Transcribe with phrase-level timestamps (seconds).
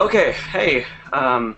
[0.00, 0.86] Okay, hey.
[1.12, 1.56] Um,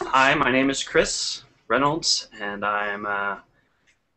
[0.00, 3.38] hi, my name is Chris Reynolds, and I'm uh,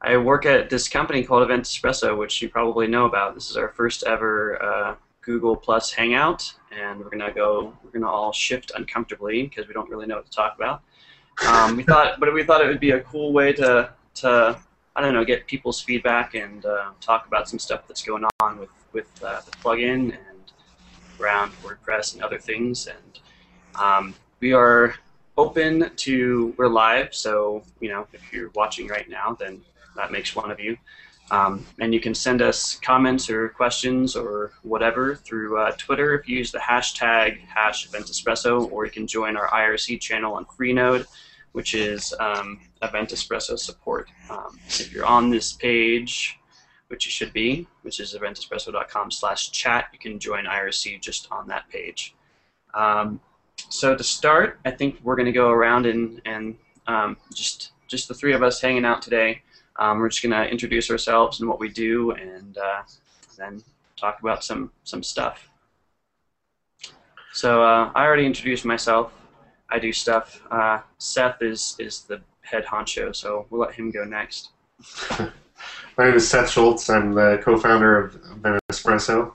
[0.01, 3.33] I work at this company called Event Espresso, which you probably know about.
[3.33, 7.73] This is our first ever uh, Google Plus Hangout, and we're gonna go.
[7.83, 10.83] We're gonna all shift uncomfortably because we don't really know what to talk about.
[11.45, 14.57] Um, we thought, but we thought it would be a cool way to to
[14.95, 18.59] I don't know get people's feedback and uh, talk about some stuff that's going on
[18.59, 20.51] with with uh, the plugin and
[21.19, 22.87] around WordPress and other things.
[22.87, 23.19] And
[23.79, 24.95] um, we are
[25.37, 29.61] open to we're live, so you know if you're watching right now, then
[29.95, 30.77] that makes one of you.
[31.31, 36.27] Um, and you can send us comments or questions or whatever through uh, Twitter if
[36.27, 40.43] you use the hashtag hash Event Espresso, or you can join our IRC channel on
[40.45, 41.07] Freenode,
[41.53, 44.09] which is um, Event Espresso support.
[44.29, 46.39] Um, if you're on this page,
[46.87, 51.47] which you should be, which is eventespresso.com slash chat, you can join IRC just on
[51.47, 52.15] that page.
[52.73, 53.19] Um,
[53.69, 58.07] so to start, I think we're going to go around and, and um, just just
[58.07, 59.41] the three of us hanging out today.
[59.77, 62.83] Um, we're just going to introduce ourselves and what we do, and uh,
[63.37, 63.63] then
[63.97, 65.49] talk about some some stuff.
[67.33, 69.13] So uh, I already introduced myself.
[69.69, 70.41] I do stuff.
[70.51, 74.49] Uh, Seth is is the head honcho, so we'll let him go next.
[75.97, 76.89] My name is Seth Schultz.
[76.89, 79.33] I'm the co-founder of Event Espresso.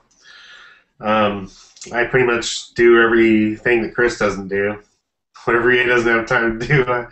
[0.99, 1.51] Um,
[1.93, 4.81] I pretty much do everything that Chris doesn't do.
[5.45, 7.05] Whatever he doesn't have time to do, I,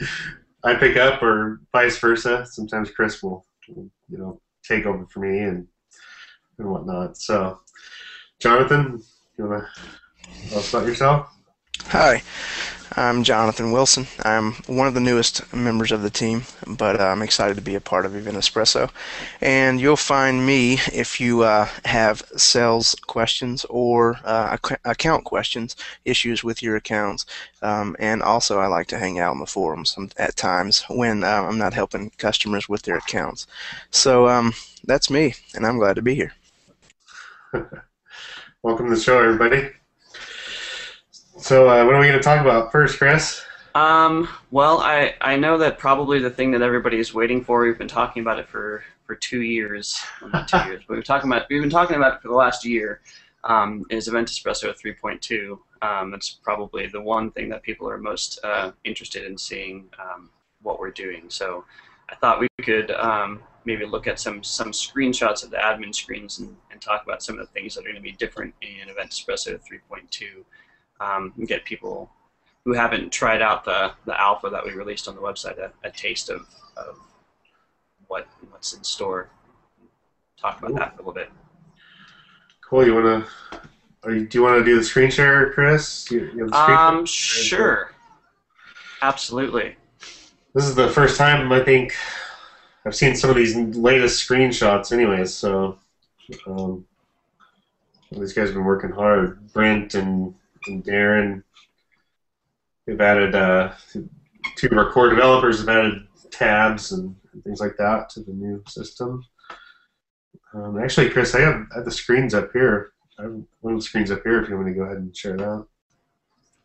[0.64, 2.46] I pick up, or vice versa.
[2.46, 5.68] Sometimes Chris will, you know, take over for me and
[6.58, 7.18] and whatnot.
[7.18, 7.60] So,
[8.40, 9.02] Jonathan,
[9.38, 9.68] you wanna
[10.50, 11.30] tell us about yourself?
[11.88, 12.24] Hi,
[12.94, 14.06] I'm Jonathan Wilson.
[14.24, 17.76] I'm one of the newest members of the team, but uh, I'm excited to be
[17.76, 18.90] a part of Event Espresso.
[19.42, 25.76] And you'll find me if you uh, have sales questions or uh, ac- account questions,
[26.06, 27.26] issues with your accounts.
[27.62, 31.44] Um, and also, I like to hang out in the forums at times when uh,
[31.44, 33.48] I'm not helping customers with their accounts.
[33.90, 34.54] So um,
[34.84, 36.34] that's me, and I'm glad to be here.
[38.64, 39.72] Welcome to the show, everybody.
[41.38, 43.44] So, uh, what are we going to talk about first, Chris?
[43.76, 47.62] Um, well, I, I know that probably the thing that everybody is waiting for.
[47.62, 51.04] We've been talking about it for, for two years, well, not two years, but we've
[51.04, 53.02] talking about we've been talking about it for the last year.
[53.44, 55.60] Um, is Event Espresso 3.2?
[55.82, 60.30] Um, it's probably the one thing that people are most uh, interested in seeing um,
[60.64, 61.26] what we're doing.
[61.28, 61.66] So,
[62.10, 66.40] I thought we could um, maybe look at some some screenshots of the admin screens
[66.40, 68.88] and, and talk about some of the things that are going to be different in
[68.88, 70.46] Event Espresso 3.2
[71.00, 72.10] um, and get people
[72.64, 75.92] who haven't tried out the, the alpha that we released on the website a, a
[75.92, 76.42] taste of,
[76.78, 76.98] of
[78.08, 79.30] what what's in store.
[80.40, 80.78] Talk about Cool.
[80.78, 81.30] that a little bit.
[82.68, 82.86] Cool.
[82.86, 83.62] You want to?
[84.04, 86.10] Do you want to do the screen share, Chris?
[86.12, 87.92] You, you have the screen Um, sure.
[89.02, 89.76] Absolutely.
[90.54, 91.96] This is the first time I think
[92.86, 95.34] I've seen some of these latest screenshots, anyways.
[95.34, 95.80] So
[96.48, 96.86] um,
[98.12, 99.52] these guys have been working hard.
[99.54, 100.36] Brent and,
[100.68, 101.44] and Darren,
[102.86, 103.74] they've added uh,
[104.56, 108.34] two of our core developers have added tabs and, and things like that to the
[108.34, 109.24] new system.
[110.54, 112.92] Um, actually, Chris, I have, I have the screens up here.
[113.20, 114.42] I have one of the screens up here.
[114.42, 115.66] If you want to go ahead and share that.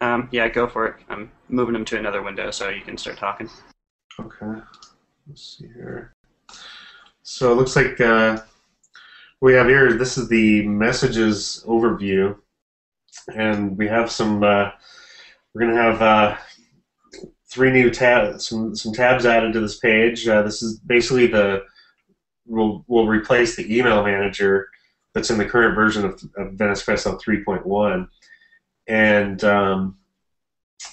[0.00, 0.97] Um, yeah, go for it.
[1.09, 3.49] I'm moving them to another window so you can start talking.
[4.19, 4.60] Okay.
[5.27, 6.15] Let's see here.
[7.22, 8.39] So it looks like uh,
[9.41, 9.93] we have here.
[9.93, 12.37] This is the messages overview,
[13.34, 14.43] and we have some.
[14.43, 14.71] Uh,
[15.54, 16.37] we're gonna have uh,
[17.48, 20.26] three new tabs, some some tabs added to this page.
[20.26, 21.65] Uh, this is basically the
[22.47, 24.69] we'll we'll replace the email manager
[25.15, 28.09] that's in the current version of, of Event Espresso 3.1,
[28.87, 29.97] and um,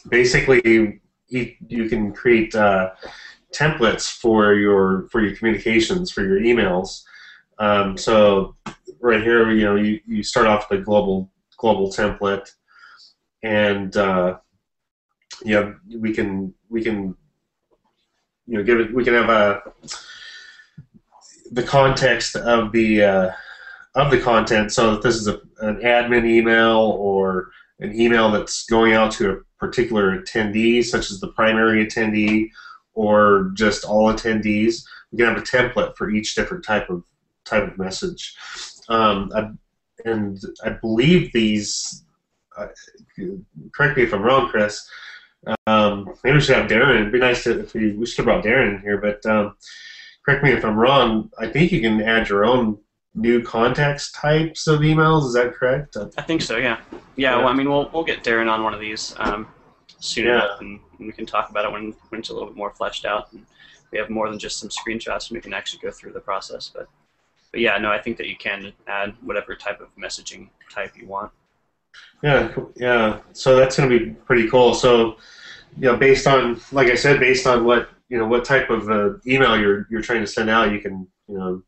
[0.09, 0.99] basically
[1.29, 2.91] you, you can create uh,
[3.53, 7.03] templates for your for your communications for your emails.
[7.59, 8.55] Um, so
[8.99, 12.49] right here, you know, you, you start off a global global template,
[13.43, 14.37] and uh,
[15.51, 17.15] know, we can we can
[18.45, 19.61] you know give it we can have a
[21.51, 23.31] the context of the uh,
[23.95, 24.71] of the content.
[24.71, 27.49] So if this is a, an admin email or
[27.79, 32.49] an email that's going out to a particular attendee, such as the primary attendee
[32.93, 34.83] or just all attendees.
[35.11, 37.03] We can have a template for each different type of
[37.45, 38.35] type of message.
[38.89, 39.31] Um,
[40.07, 42.03] and I believe these.
[42.57, 42.67] Uh,
[43.75, 44.89] correct me if I'm wrong, Chris.
[45.67, 47.01] Um, maybe we should have Darren.
[47.01, 49.55] It'd be nice to, if we, we should have brought Darren in here, but um,
[50.25, 51.29] correct me if I'm wrong.
[51.37, 52.79] I think you can add your own
[53.13, 55.27] new context types of emails.
[55.27, 55.97] Is that correct?
[56.17, 56.57] I think so.
[56.57, 56.79] Yeah.
[56.91, 56.99] Yeah.
[57.15, 57.37] Yeah.
[57.37, 59.47] Well, I mean, we'll we'll get Darren on one of these um,
[59.99, 60.33] soon Yeah.
[60.35, 62.71] enough, and, and we can talk about it when when it's a little bit more
[62.71, 63.31] fleshed out.
[63.33, 63.45] And
[63.91, 66.71] we have more than just some screenshots, and we can actually go through the process.
[66.73, 66.87] But
[67.52, 71.08] but yeah, no, I think that you can add whatever type of messaging type you
[71.08, 71.32] want.
[72.23, 73.20] Yeah, yeah.
[73.34, 74.73] So that's going to be pretty cool.
[74.73, 75.17] So,
[75.78, 78.90] you know, based on, like I said, based on what you know, what type of
[78.90, 81.61] uh, email you're you're trying to send out, you can, you know,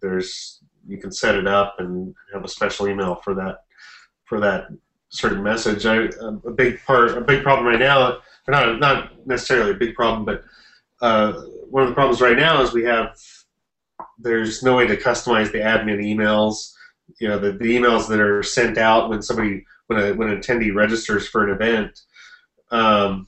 [0.00, 3.64] there's you can set it up and have a special email for that
[4.24, 4.68] for that
[5.08, 5.86] certain message.
[5.86, 8.18] I, a big part, a big problem right now,
[8.48, 10.44] not not necessarily a big problem, but
[11.00, 11.32] uh,
[11.70, 13.16] one of the problems right now is we have
[14.22, 16.72] there's no way to customize the admin emails.
[17.20, 20.40] You know, the, the emails that are sent out when somebody when a when an
[20.40, 22.00] attendee registers for an event.
[22.70, 23.26] Um,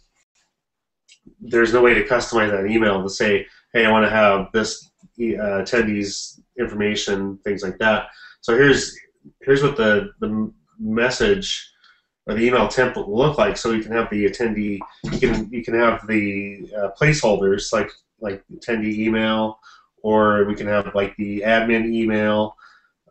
[1.41, 4.91] there's no way to customize that email to say, "Hey, I want to have this
[5.19, 8.07] uh, attendee's information," things like that.
[8.41, 8.97] So here's
[9.43, 11.71] here's what the the message
[12.27, 13.57] or the email template will look like.
[13.57, 17.91] So you can have the attendee, you can you can have the uh, placeholders like
[18.21, 19.59] like attendee email,
[20.05, 22.55] or we can have like the admin email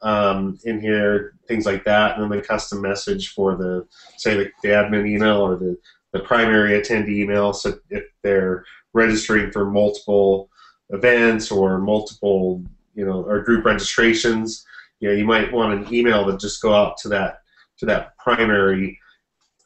[0.04, 3.88] um, in here, things like that, and then the custom message for the
[4.18, 5.76] say the, the admin email or the
[6.12, 7.52] the primary attendee email.
[7.52, 8.64] So if they're
[8.94, 10.50] registering for multiple
[10.92, 12.64] events or multiple
[12.94, 14.64] you know or group registrations,
[15.00, 17.40] you know you might want an email that just go out to that
[17.80, 19.00] to that primary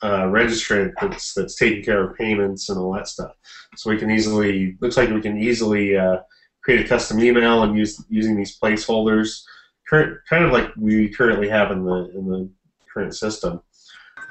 [0.02, 3.34] uh, registrant that's that's taking care of payments and all that stuff.
[3.76, 6.20] So we can easily looks like we can easily uh,
[6.68, 9.42] create a custom email and use using these placeholders,
[9.88, 12.50] current kind of like we currently have in the in the
[12.94, 13.62] current system.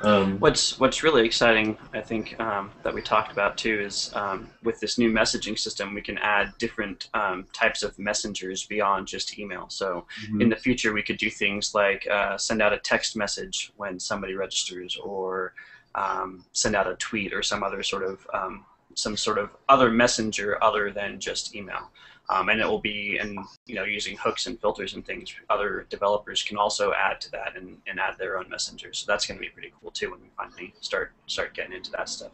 [0.03, 4.51] Um, What's what's really exciting, I think, um, that we talked about too, is um,
[4.63, 9.39] with this new messaging system, we can add different um, types of messengers beyond just
[9.39, 9.71] email.
[9.71, 10.05] So
[10.39, 13.99] in the future, we could do things like uh, send out a text message when
[13.99, 15.55] somebody registers, or
[15.95, 19.91] um, send out a tweet, or some other sort of um, some sort of other
[19.91, 21.91] messenger other than just email.
[22.29, 25.33] Um, and it will be, and you know, using hooks and filters and things.
[25.49, 28.99] Other developers can also add to that and, and add their own messengers.
[28.99, 31.93] So that's going to be pretty cool too when we finally start start getting into
[31.93, 32.33] that stuff.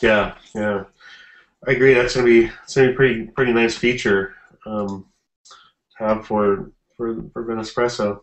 [0.00, 0.84] Yeah, yeah,
[1.66, 1.94] I agree.
[1.94, 4.34] That's gonna be it's gonna be a pretty pretty nice feature
[4.66, 5.06] um,
[5.98, 8.20] to have for for for Event Espresso.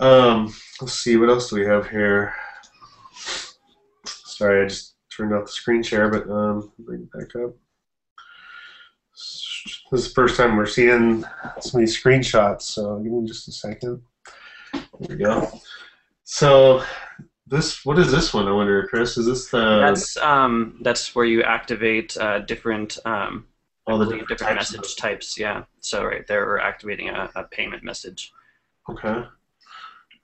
[0.00, 2.34] Um, let's see what else do we have here.
[4.06, 7.54] Sorry, I just turned off the screen share, but um, bring it back up.
[9.90, 11.24] This is the first time we're seeing
[11.60, 14.02] some of these screenshots, so give me just a second.
[14.72, 15.60] There we go.
[16.24, 16.82] So
[17.46, 18.48] this what is this one?
[18.48, 19.16] I wonder, Chris.
[19.16, 23.46] Is this the that's um, that's where you activate uh, different um,
[23.86, 25.38] all the different, different types message types.
[25.38, 25.64] Yeah.
[25.80, 28.32] So right there, we're activating a, a payment message.
[28.90, 29.24] Okay.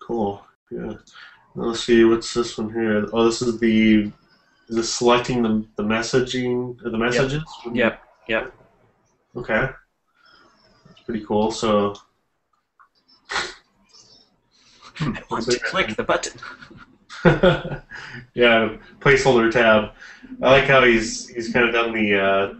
[0.00, 0.44] Cool.
[0.70, 0.94] Yeah.
[1.54, 2.04] Let's see.
[2.04, 3.06] What's this one here?
[3.12, 4.12] Oh, this is the.
[4.68, 7.42] Is this selecting the the messaging the messages?
[7.72, 8.02] Yep.
[8.28, 8.54] Yep.
[9.36, 9.68] Okay.
[10.86, 11.50] That's pretty cool.
[11.50, 11.94] So.
[15.00, 16.38] I want to click the button.
[18.34, 19.92] yeah, placeholder tab.
[20.42, 22.54] I like how he's he's kind of done the uh,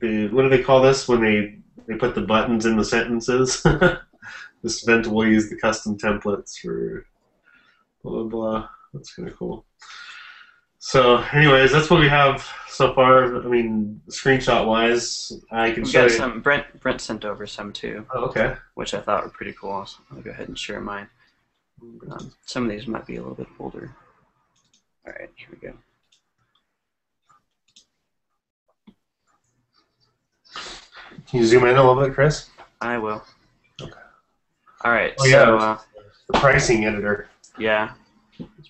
[0.00, 3.62] the what do they call this when they they put the buttons in the sentences.
[4.62, 7.06] this event will use the custom templates for
[8.02, 8.68] blah blah blah.
[8.94, 9.64] That's kind of cool.
[10.84, 13.36] So, anyways, that's what we have so far.
[13.36, 16.16] I mean, screenshot wise, I can show got you.
[16.16, 16.40] some.
[16.40, 18.56] Brent Brent sent over some too, Oh, okay.
[18.74, 19.86] which I thought were pretty cool.
[19.86, 21.08] So I'll go ahead and share mine.
[22.10, 23.94] Um, some of these might be a little bit older.
[25.06, 25.74] All right, here we go.
[31.28, 32.50] Can you zoom in a little bit, Chris?
[32.80, 33.22] I will.
[33.80, 33.92] Okay.
[34.84, 35.14] All right.
[35.20, 35.44] Oh, yeah.
[35.44, 35.78] so uh,
[36.26, 37.28] The pricing editor.
[37.56, 37.92] yeah,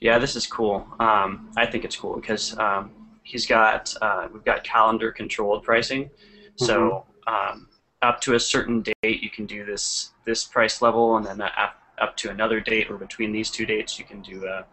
[0.00, 0.87] yeah, this is cool.
[1.00, 2.91] Um, I think it's cool because um,
[3.23, 6.11] he's got uh, we've got calendar controlled pricing.
[6.57, 7.69] So um,
[8.02, 11.76] up to a certain date, you can do this this price level, and then up,
[11.99, 14.64] up to another date or between these two dates, you can do uh,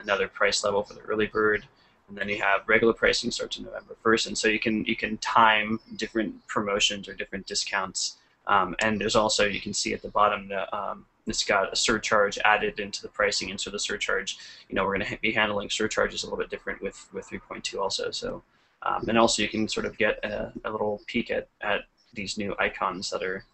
[0.00, 1.66] another price level for the early bird.
[2.08, 4.94] And then you have regular pricing starts on November 1st, and so you can you
[4.94, 8.18] can time different promotions or different discounts.
[8.46, 11.76] Um, and there's also you can see at the bottom that um, it's got a
[11.76, 15.32] surcharge added into the pricing, and so the surcharge, you know, we're going to be
[15.32, 18.10] handling surcharges a little bit different with with 3.2 also.
[18.10, 18.42] So,
[18.82, 21.82] um, and also you can sort of get a, a little peek at, at
[22.14, 23.44] these new icons that are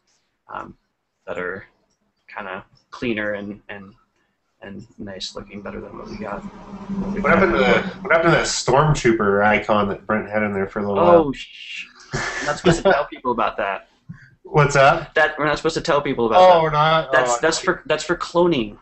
[0.53, 0.77] um,
[1.27, 1.65] that are
[2.29, 3.95] kind of cleaner and and
[4.61, 6.41] and nice looking, better than what we got.
[6.41, 10.69] what happened to the, what happened to that stormtrooper icon that Brent had in there
[10.69, 11.15] for a little while?
[11.15, 11.87] Oh, shh.
[12.15, 13.89] I'm not supposed to tell people about that.
[14.53, 15.15] What's that?
[15.15, 16.63] That we're not supposed to tell people about Oh, that.
[16.63, 17.11] we're not.
[17.11, 18.77] That's oh, that's for that's for cloning.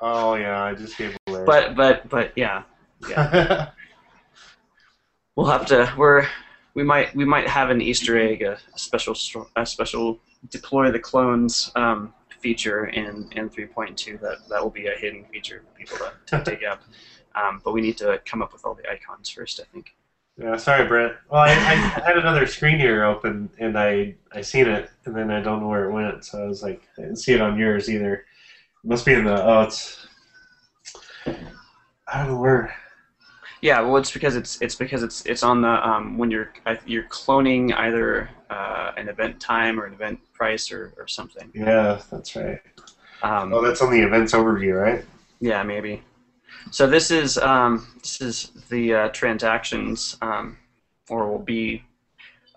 [0.00, 1.42] Oh yeah, I just gave away.
[1.44, 2.62] But but but yeah,
[3.08, 3.70] yeah.
[5.36, 5.92] we'll have to.
[5.96, 6.24] We're
[6.74, 9.16] we might we might have an Easter egg, a, a special
[9.56, 10.20] a special
[10.50, 14.20] deploy the clones um, feature in in 3.2.
[14.20, 16.82] That that will be a hidden feature for people to, to dig up.
[17.34, 19.96] Um, but we need to come up with all the icons first, I think.
[20.38, 21.14] Yeah, sorry, Brent.
[21.30, 25.30] Well, I, I had another screen here open, and I I seen it, and then
[25.30, 26.24] I don't know where it went.
[26.24, 28.14] So I was like, I didn't see it on yours either.
[28.14, 29.44] It must be in the.
[29.44, 30.06] Oh, it's.
[31.26, 32.74] I don't know where.
[33.60, 36.52] Yeah, well, it's because it's it's because it's it's on the um, when you're
[36.86, 41.50] you're cloning either uh, an event time or an event price or, or something.
[41.54, 42.60] Yeah, that's right.
[43.22, 45.04] Um, Oh, that's on the events overview, right?
[45.40, 46.02] Yeah, maybe.
[46.70, 50.58] So this is um, this is the uh, transactions, um,
[51.08, 51.82] or will be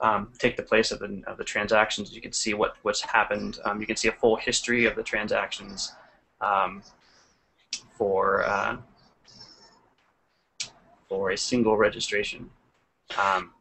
[0.01, 2.13] um, take the place of the of the transactions.
[2.13, 3.59] You can see what what's happened.
[3.63, 5.93] Um, you can see a full history of the transactions
[6.41, 6.83] um,
[7.97, 8.77] for uh,
[11.07, 12.49] for a single registration,
[13.17, 13.51] um,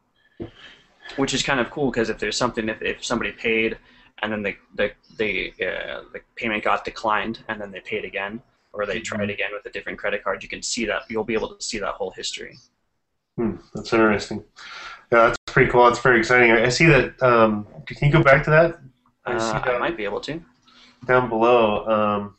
[1.15, 3.77] which is kind of cool because if there's something if, if somebody paid
[4.21, 8.41] and then the the the, uh, the payment got declined and then they paid again
[8.73, 11.33] or they tried again with a different credit card, you can see that you'll be
[11.33, 12.57] able to see that whole history.
[13.37, 14.43] Hmm, that's interesting.
[15.11, 15.85] Yeah, that's pretty cool.
[15.85, 16.51] That's very exciting.
[16.51, 17.21] I see that.
[17.21, 18.79] Um, can you go back to that?
[19.25, 20.41] I see Uh, I might be able to.
[21.05, 21.85] down below.
[21.87, 22.35] Um,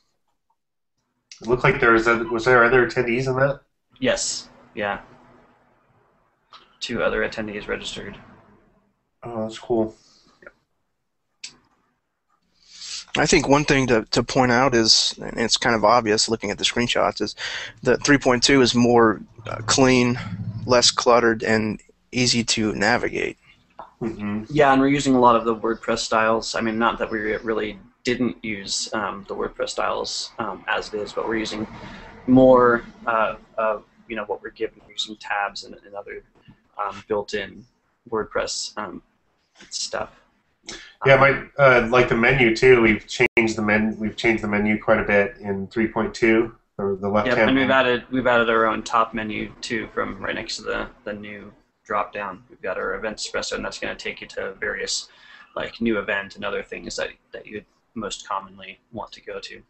[1.41, 3.61] it looked like there was a, was there other attendees in that?
[3.99, 4.49] Yes.
[4.75, 5.01] Yeah.
[6.81, 8.17] Two other attendees registered.
[9.23, 9.95] Oh, that's cool.
[13.17, 16.51] I think one thing to, to point out is, and it's kind of obvious looking
[16.51, 17.37] at the screenshots, is
[17.83, 20.19] that 3.2 is more uh, clean,
[20.65, 23.37] less cluttered, and easy to navigate.
[23.99, 26.55] hmm Yeah, and we're using a lot of the WordPress styles.
[26.55, 31.01] I mean, not that we really didn't use um, the WordPress styles um, as it
[31.01, 31.67] is, but we're using
[32.27, 36.23] more uh, of you know what we're given We're using tabs and, and other
[36.83, 37.65] um, built-in
[38.11, 39.03] WordPress um,
[39.71, 40.22] stuff.
[41.05, 42.81] Yeah, my uh, like the menu too.
[42.81, 43.97] We've changed the men.
[43.99, 47.51] We've changed the menu quite a bit in 3.2 or the left Yep, hand.
[47.51, 50.89] and we've added we've added our own top menu too from right next to the
[51.05, 51.53] the new
[51.85, 52.45] drop down.
[52.49, 55.09] We've got our event espresso, and that's going to take you to various
[55.57, 59.61] like new event and other things that that you'd most commonly want to go to.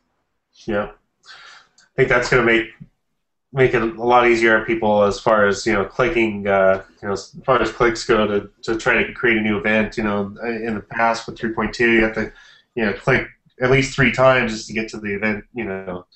[0.66, 0.90] Yeah,
[1.24, 2.66] I think that's going to make
[3.52, 6.46] make it a lot easier on people as far as you know clicking.
[6.46, 9.58] Uh, you know, as far as clicks go to to try to create a new
[9.58, 9.96] event.
[9.96, 12.32] You know, in the past with 3.2, you have to
[12.74, 13.26] you know click
[13.60, 15.44] at least three times just to get to the event.
[15.54, 16.06] You know,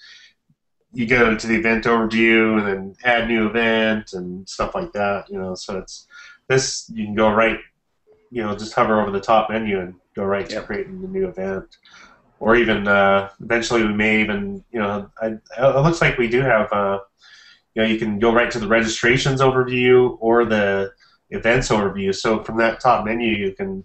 [0.93, 5.31] you go to the event overview and then add new event and stuff like that.
[5.31, 6.07] You know, so it's
[6.49, 7.59] this you can go right.
[8.31, 11.29] You know, just hover over the top menu and go right to creating the new
[11.29, 11.77] event
[12.41, 15.27] or even uh, eventually we may even you know I,
[15.59, 17.01] it looks like we do have uh,
[17.75, 20.93] you know you can go right to the registrations overview or the
[21.31, 22.15] events overview.
[22.15, 23.85] So from that top menu you can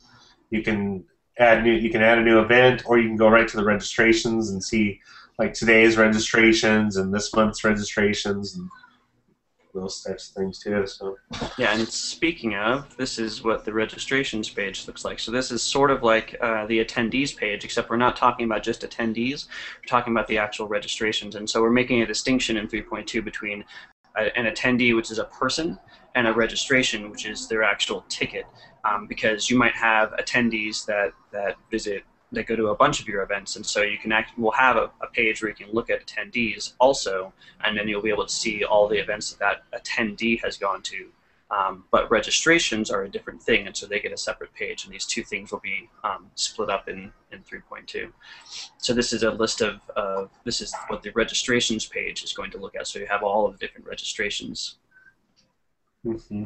[0.50, 1.06] you can
[1.40, 3.64] add new you can add a new event or you can go right to the
[3.64, 5.00] registrations and see
[5.40, 8.70] like today's registrations and this month's registrations and
[9.74, 11.18] those types of things too so
[11.58, 15.20] Yeah, and speaking of, this is what the registrations page looks like.
[15.20, 18.64] So this is sort of like uh, the attendees page, except we're not talking about
[18.64, 19.48] just attendees.
[19.80, 23.64] We're talking about the actual registrations, and so we're making a distinction in 3.2 between
[24.18, 25.78] a, an attendee, which is a person,
[26.16, 28.46] and a registration, which is their actual ticket.
[28.84, 33.08] Um, because you might have attendees that that visit that go to a bunch of
[33.08, 34.38] your events, and so you can act.
[34.38, 37.34] We'll have a, a page where you can look at attendees also,
[37.64, 40.82] and then you'll be able to see all the events that that attendee has gone
[40.84, 41.08] to.
[41.52, 44.94] Um, but registrations are a different thing, and so they get a separate page, and
[44.94, 48.10] these two things will be um, split up in, in 3.2.
[48.78, 49.82] So this is a list of,
[50.46, 52.88] this is what the registrations page is going to look at.
[52.88, 54.78] So you have all of the different registrations.
[56.04, 56.46] hmm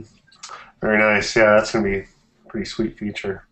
[0.81, 2.05] very nice yeah that's gonna be a
[2.49, 3.47] pretty sweet feature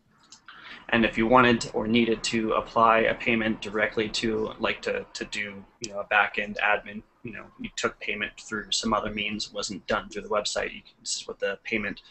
[0.90, 5.26] And if you wanted or needed to apply a payment directly to, like to, to
[5.26, 9.10] do, you know, a back end admin, you know, you took payment through some other
[9.10, 10.74] means, wasn't done through the website.
[10.74, 12.02] You this is what the payment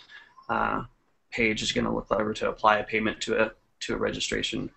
[0.48, 0.84] uh,
[1.30, 4.70] page is going to look like to apply a payment to a to a registration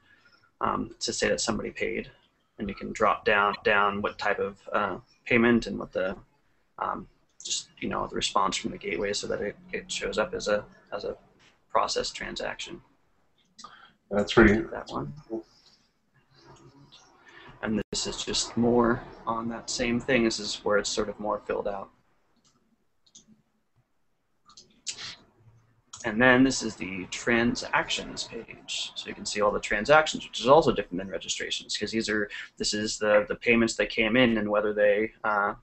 [0.62, 2.12] um, to say that somebody paid,
[2.60, 6.16] and you can drop down down what type of uh, payment and what the
[6.80, 7.08] um,
[7.44, 10.48] just you know the response from the gateway so that it, it shows up as
[10.48, 11.16] a as a
[11.70, 12.82] processed transaction
[14.12, 15.14] that's pretty that one.
[17.62, 20.24] And this is just more on that same thing.
[20.24, 21.90] This is where it's sort of more filled out.
[26.06, 28.92] and then this is the transactions page.
[28.96, 32.08] So you can see all the transactions, which is also different than registrations because these
[32.08, 35.56] are this is the the payments that came in and whether they uh,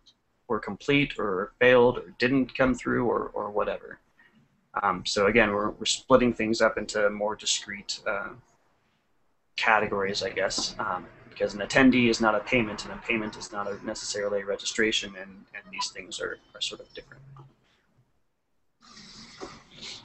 [0.48, 4.00] were complete or failed or didn't come through or, or whatever.
[4.80, 8.30] Um, so again, we're, we're splitting things up into more discrete uh,
[9.56, 13.52] categories, I guess, um, because an attendee is not a payment and a payment is
[13.52, 17.22] not a necessarily a registration, and, and these things are, are sort of different.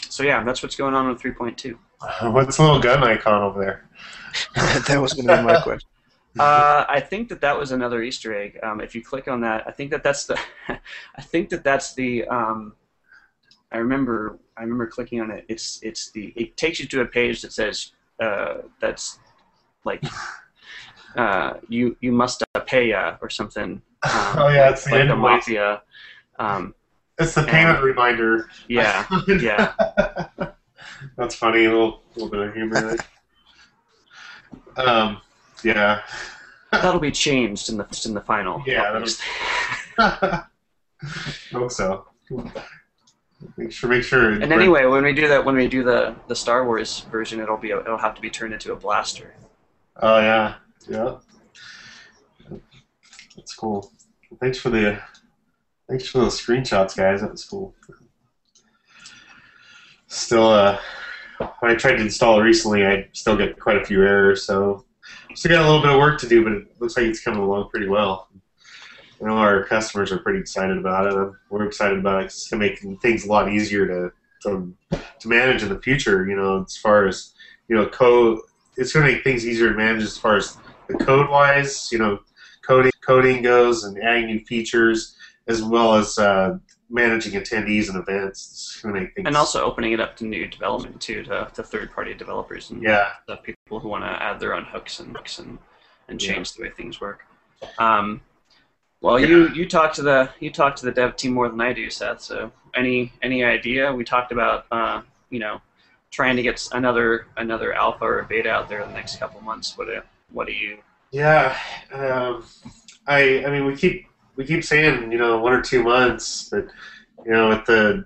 [0.09, 1.77] So yeah, that's what's going on with 3.2.
[2.31, 3.89] What's the little gun icon over there?
[4.87, 5.89] that was going to be my question.
[6.39, 8.59] Uh, I think that that was another Easter egg.
[8.61, 11.95] Um, if you click on that, I think that that's the, I think that that's
[11.95, 12.27] the.
[12.27, 12.75] Um,
[13.71, 15.45] I remember I remember clicking on it.
[15.47, 19.19] It's it's the it takes you to a page that says uh, that's
[19.83, 20.03] like
[21.17, 23.81] uh, you you must uh, pay uh, or something.
[24.03, 25.81] Um, Oh, yeah, it's the like the mafia.
[26.39, 26.75] Um,
[27.19, 28.47] It's the payment reminder.
[28.67, 29.73] yeah, yeah.
[31.17, 31.65] That's funny.
[31.65, 32.95] A little, little bit of humor
[34.75, 34.85] there.
[34.85, 35.21] Um,
[35.63, 36.01] yeah.
[36.71, 38.63] That'll be changed in the in the final.
[38.67, 39.03] Yeah,
[39.97, 40.43] I
[41.51, 42.07] Hope so.
[43.55, 44.31] Make sure, make sure.
[44.31, 47.57] And anyway, when we do that, when we do the the Star Wars version, it'll
[47.57, 49.35] be it'll have to be turned into a blaster.
[50.01, 50.55] Oh yeah,
[50.87, 51.17] yeah.
[53.35, 53.91] That's cool.
[54.41, 54.99] Thanks for the,
[55.87, 57.21] thanks for those screenshots, guys.
[57.21, 57.73] That was cool.
[60.07, 60.79] Still, uh,
[61.59, 64.43] when I tried to install it recently, I still get quite a few errors.
[64.43, 64.85] So,
[65.33, 67.39] still got a little bit of work to do, but it looks like it's coming
[67.39, 68.27] along pretty well.
[69.21, 71.33] I know our customers are pretty excited about it.
[71.49, 72.25] We're excited about it.
[72.25, 74.11] It's going to make things a lot easier to,
[74.43, 74.73] to
[75.19, 76.27] to manage in the future.
[76.27, 77.33] You know, as far as
[77.67, 78.39] you know, code.
[78.79, 80.57] It's going to make things easier to manage as far as
[80.87, 81.91] the code wise.
[81.91, 82.19] You know,
[82.65, 85.15] coding coding goes and adding new features,
[85.47, 86.57] as well as uh,
[86.89, 88.73] managing attendees and events.
[88.75, 91.49] It's going to make things And also opening it up to new development too, to,
[91.53, 93.09] to third party developers and yeah.
[93.27, 95.57] the people who want to add their own hooks and hooks and,
[96.07, 96.33] and Yeah.
[96.33, 97.25] change the way things work.
[97.79, 98.21] Um,
[99.01, 101.73] well, you you talk to the you talk to the dev team more than I
[101.73, 102.21] do, Seth.
[102.21, 103.93] So any any idea?
[103.93, 105.61] We talked about uh, you know
[106.09, 109.77] trying to get another another alpha or beta out there in the next couple months.
[109.77, 110.79] What do what do you?
[111.11, 111.55] Yeah,
[111.93, 112.43] um,
[113.05, 116.67] I I mean we keep we keep saying you know one or two months, but
[117.25, 118.05] you know with the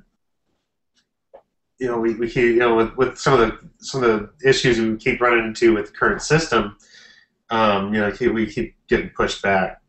[1.80, 4.50] you know we, we keep you know with, with some of the some of the
[4.50, 6.78] issues we keep running into with the current system,
[7.50, 9.81] um, you know keep, we keep getting pushed back.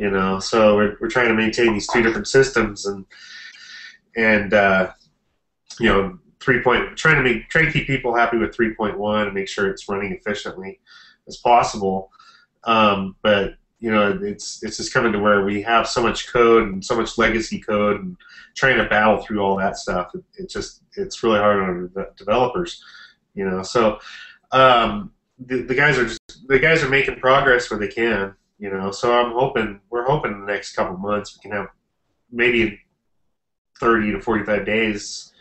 [0.00, 3.04] You know, so we're, we're trying to maintain these two different systems and
[4.16, 4.92] and uh,
[5.78, 8.98] you know three point trying to make trying to keep people happy with three point
[8.98, 10.80] one and make sure it's running efficiently
[11.28, 12.10] as possible.
[12.64, 16.70] Um, but you know, it's it's just coming to where we have so much code
[16.70, 18.16] and so much legacy code, and
[18.56, 20.12] trying to battle through all that stuff.
[20.38, 22.82] It, just it's really hard on developers,
[23.34, 23.62] you know.
[23.62, 23.98] So
[24.52, 28.70] um, the, the guys are just the guys are making progress where they can, you
[28.70, 28.92] know.
[28.92, 31.68] So I'm hoping we're hoping in the next couple months we can have
[32.30, 32.78] maybe
[33.80, 35.32] 30 to 45 days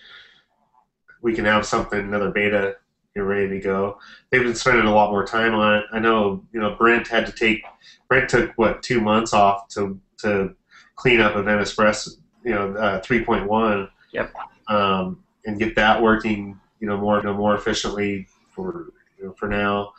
[1.22, 2.78] we can have something another beta
[3.16, 5.86] you know, ready to go they've been spending a lot more time on it.
[5.92, 7.64] I know, you know, Brent had to take
[8.08, 10.56] Brent took what two months off to to
[10.96, 12.10] clean up Event Espresso,
[12.44, 13.90] you know, uh, 3.1.
[14.12, 14.34] Yep.
[14.68, 19.34] Um, and get that working, you know, more you know, more efficiently for you know,
[19.34, 19.94] for now.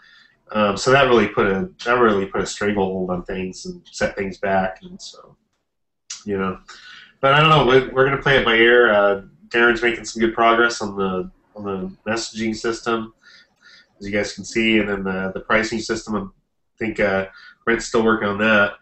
[0.52, 4.16] Um, so that really put a that really put a stranglehold on things and set
[4.16, 5.36] things back, and so
[6.24, 6.58] you know.
[7.20, 7.66] But I don't know.
[7.66, 8.92] We're, we're gonna play it by ear.
[8.92, 13.12] Uh, Darren's making some good progress on the on the messaging system
[14.00, 16.16] as you guys can see, and then the, the pricing system.
[16.16, 16.26] I
[16.78, 17.26] think uh,
[17.64, 18.72] Brent's still working on that.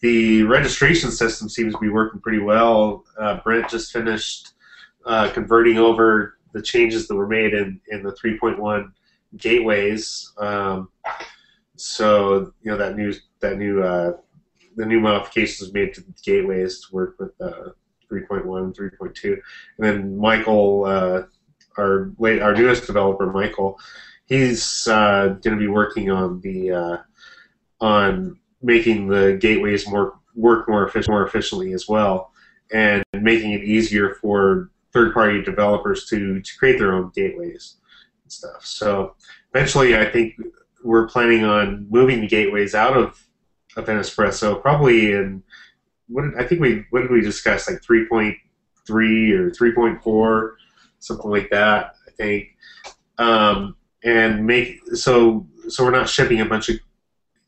[0.00, 3.04] The registration system seems to be working pretty well.
[3.18, 4.52] Uh, Brent just finished
[5.04, 8.92] uh, converting over the changes that were made in, in the 3.1
[9.36, 10.32] gateways.
[10.38, 10.88] Um,
[11.76, 14.12] so you know that new that new uh,
[14.76, 17.70] the new modifications made to the gateways to work with uh,
[18.10, 19.42] 3.1 3.2, and
[19.78, 21.22] then Michael, uh,
[21.78, 23.78] our late our newest developer, Michael
[24.30, 26.96] he's uh, going to be working on the uh,
[27.82, 32.32] on making the gateways more work more efficient, more efficiently as well,
[32.72, 37.76] and making it easier for third-party developers to, to create their own gateways
[38.30, 38.64] and stuff.
[38.64, 39.14] So
[39.54, 40.34] eventually, I think
[40.84, 43.26] we're planning on moving the gateways out of
[43.76, 45.42] Event Espresso, probably in
[46.08, 48.36] what did, I think we what did we discuss like 3.3
[48.88, 50.52] or 3.4,
[50.98, 51.94] something like that.
[52.06, 52.48] I think.
[53.18, 56.76] Um, and make so so we're not shipping a bunch of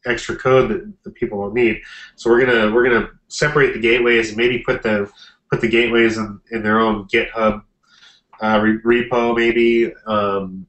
[0.04, 1.80] extra code that the people don't need.
[2.16, 5.10] So we're gonna we're gonna separate the gateways and maybe put the
[5.50, 7.62] put the gateways in, in their own GitHub
[8.42, 9.92] uh, re- repo maybe.
[10.06, 10.66] Um,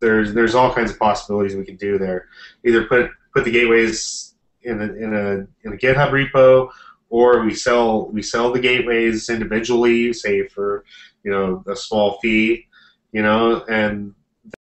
[0.00, 2.28] there's there's all kinds of possibilities we can do there.
[2.64, 6.70] Either put put the gateways in a, in a in a GitHub repo,
[7.08, 10.84] or we sell we sell the gateways individually, say for
[11.22, 12.66] you know a small fee,
[13.12, 14.14] you know, and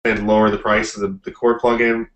[0.04, 2.08] then lower the price of the, the core plugin,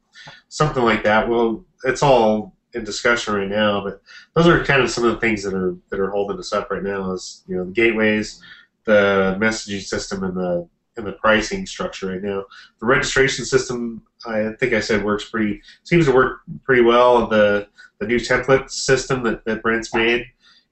[0.47, 1.27] something like that.
[1.27, 4.01] Well, it's all in discussion right now, but
[4.35, 6.69] those are kind of some of the things that are that are holding us up
[6.69, 7.11] right now.
[7.11, 8.41] Is you know the gateways,
[8.85, 10.67] the messaging system, and the
[10.99, 12.45] and the pricing structure right now.
[12.79, 17.27] The registration system, I think I said works pretty seems to work pretty well.
[17.27, 17.67] The
[17.99, 20.25] the new template system that, that Brent's made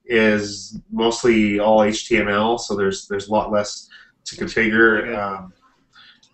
[0.06, 3.90] is mostly all HTML, so there's there's a lot less
[4.26, 5.54] to configure um,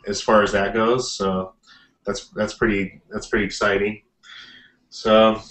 [0.08, 1.14] as far as that goes.
[1.16, 1.54] So
[2.06, 4.02] that's that's pretty that's pretty exciting.
[4.90, 5.42] So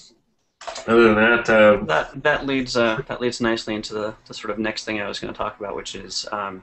[0.87, 4.51] other than that, uh, that that leads uh, that leads nicely into the, the sort
[4.51, 6.63] of next thing I was going to talk about, which is um,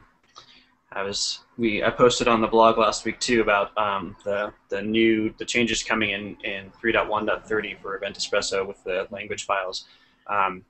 [0.91, 4.81] I was we I posted on the blog last week too about um, the the
[4.81, 9.85] new the changes coming in in 3.1.30 for Event Espresso with the language files.
[10.27, 10.65] Um,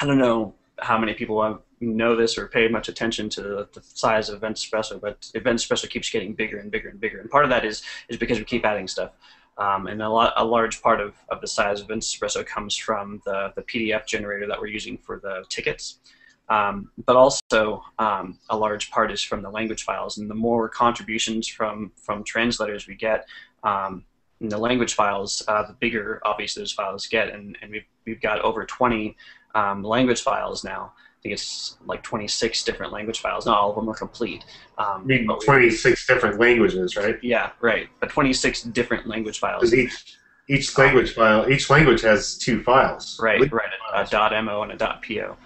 [0.00, 3.82] I don't know how many people know this or pay much attention to the, the
[3.82, 7.30] size of Event Espresso, but Event Espresso keeps getting bigger and bigger and bigger, and
[7.30, 9.12] part of that is is because we keep adding stuff.
[9.58, 12.76] Um, and a, lot, a large part of, of the size of Event Espresso comes
[12.76, 15.98] from the, the PDF generator that we're using for the tickets.
[16.48, 20.18] Um, but also um, a large part is from the language files.
[20.18, 23.26] And the more contributions from, from translators we get
[23.64, 24.04] um,
[24.40, 27.30] in the language files, uh, the bigger obviously those files get.
[27.30, 29.16] And, and we've, we've got over 20
[29.54, 30.92] um, language files now.
[30.96, 33.46] I think it's like 26 different language files.
[33.46, 34.44] Not all of them are complete.
[34.78, 37.16] Um, I mean, 26 different languages, right?
[37.22, 37.88] Yeah, right.
[37.98, 39.74] But 26 different language files.
[39.74, 40.16] Each,
[40.48, 43.18] each language file, each language has two files.
[43.20, 43.70] Right, right.
[43.94, 45.36] A, a .mo and a .po.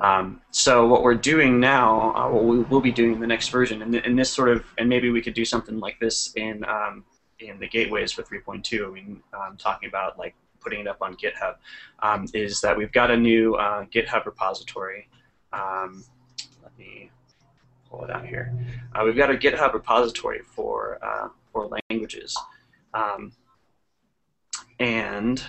[0.00, 3.48] Um, so what we're doing now, uh, what we will be doing in the next
[3.48, 6.64] version, and, and this sort of, and maybe we could do something like this in
[6.64, 7.04] um,
[7.40, 8.86] in the gateways for 3.2.
[8.86, 11.56] I mean, um, talking about like putting it up on GitHub,
[12.02, 15.08] um, is that we've got a new uh, GitHub repository.
[15.52, 16.04] Um,
[16.62, 17.10] let me
[17.90, 18.52] pull it out here.
[18.94, 22.36] Uh, we've got a GitHub repository for uh, for languages,
[22.94, 23.32] um,
[24.78, 25.42] and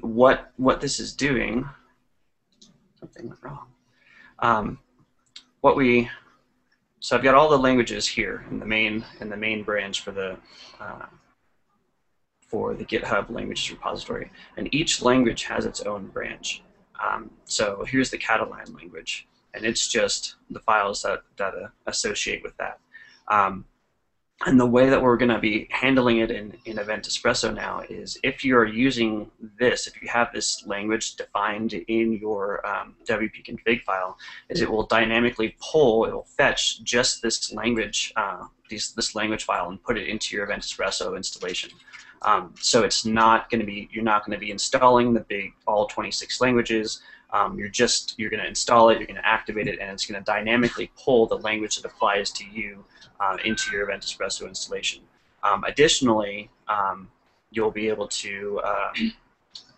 [0.00, 1.68] what what this is doing
[2.98, 3.66] something went wrong.
[4.40, 4.78] Um,
[5.60, 6.08] what we
[7.00, 10.10] so I've got all the languages here in the main in the main branch for
[10.10, 10.36] the
[10.80, 11.06] uh,
[12.40, 16.62] for the GitHub languages repository, and each language has its own branch.
[17.04, 22.42] Um, so here's the Catalan language, and it's just the files that that uh, associate
[22.42, 22.80] with that.
[23.28, 23.64] Um,
[24.46, 27.82] and the way that we're going to be handling it in, in Event Espresso now
[27.88, 33.44] is if you're using this, if you have this language defined in your um, WP
[33.44, 34.16] config file,
[34.48, 39.42] is it will dynamically pull, it will fetch just this language, uh, these, this language
[39.42, 41.70] file and put it into your Event Espresso installation.
[42.22, 45.52] Um, so it's not going to be, you're not going to be installing the big
[45.66, 47.00] all 26 languages.
[47.32, 50.06] Um, you're just, you're going to install it, you're going to activate it, and it's
[50.06, 52.84] going to dynamically pull the language that applies to you
[53.20, 55.02] uh, into your Event Espresso installation.
[55.42, 57.08] Um, additionally, um,
[57.50, 58.92] you'll be able to uh,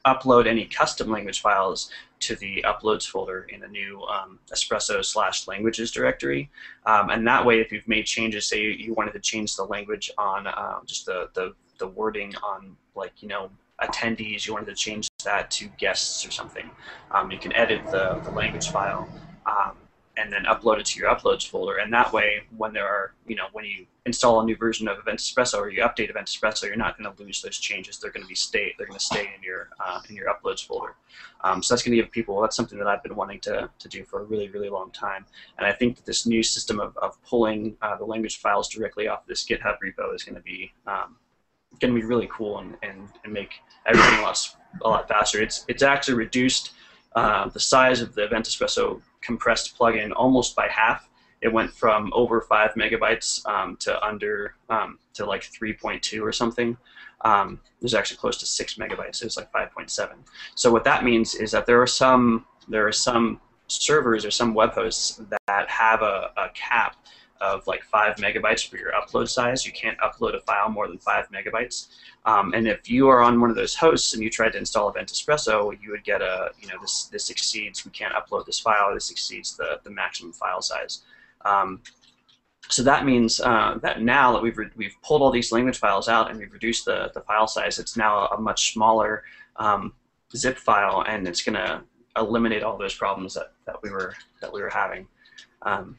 [0.06, 5.48] upload any custom language files to the uploads folder in a new um, Espresso slash
[5.48, 6.50] languages directory.
[6.86, 9.64] Um, and that way, if you've made changes, say you, you wanted to change the
[9.64, 13.50] language on uh, just the, the, the wording on like, you know,
[13.82, 16.70] attendees, you wanted to change that to guests or something,
[17.12, 19.08] um, you can edit the, the language file
[19.46, 19.72] um,
[20.20, 21.78] and then upload it to your uploads folder.
[21.78, 24.98] And that way, when there are, you know, when you install a new version of
[24.98, 27.98] Event Espresso or you update Event Espresso, you're not going to lose those changes.
[27.98, 28.74] They're going to be stay.
[28.76, 30.94] They're going to stay in your uh, in your uploads folder.
[31.42, 32.40] Um, so that's going to give people.
[32.40, 35.24] That's something that I've been wanting to, to do for a really really long time.
[35.56, 39.08] And I think that this new system of, of pulling uh, the language files directly
[39.08, 41.16] off this GitHub repo is going to be um,
[41.80, 43.52] going to be really cool and, and, and make
[43.86, 45.40] everything a lot a lot faster.
[45.40, 46.72] It's it's actually reduced
[47.14, 51.08] uh, the size of the Event Espresso compressed plugin almost by half.
[51.40, 56.76] It went from over five megabytes um, to under um, to like 3.2 or something.
[57.22, 59.22] Um, it was actually close to six megabytes.
[59.22, 60.10] It was like 5.7.
[60.54, 64.52] So what that means is that there are some there are some servers or some
[64.52, 66.96] web hosts that have a, a cap
[67.40, 69.64] of like five megabytes for your upload size.
[69.64, 71.88] You can't upload a file more than five megabytes.
[72.26, 74.90] Um, and if you are on one of those hosts and you tried to install
[74.90, 78.60] Event Espresso, you would get a, you know, this, this exceeds, we can't upload this
[78.60, 81.02] file, this exceeds the, the maximum file size.
[81.44, 81.80] Um,
[82.68, 86.30] so that means uh, that now that we've, we've pulled all these language files out
[86.30, 89.24] and we've reduced the, the file size, it's now a much smaller
[89.56, 89.94] um,
[90.36, 91.82] zip file and it's going to
[92.16, 95.06] eliminate all those problems that, that we were that we were having.
[95.62, 95.98] Um,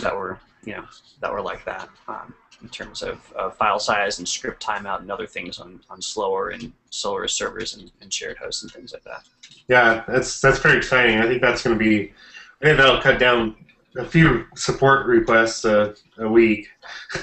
[0.00, 0.84] that were you know
[1.20, 3.20] that were like that um, in terms of,
[3.56, 7.90] file size and script timeout and other things on, on slower and slower servers and,
[8.02, 9.22] and shared hosts and things like that.
[9.68, 11.18] Yeah, that's that's very exciting.
[11.18, 12.12] I think that's going to be.
[12.60, 13.56] I think that'll cut down
[13.96, 16.68] a few support requests a, a week.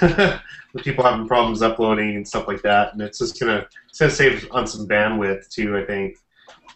[0.74, 4.10] With people having problems uploading and stuff like that, and it's just gonna it's gonna
[4.10, 5.78] save on some bandwidth too.
[5.78, 6.18] I think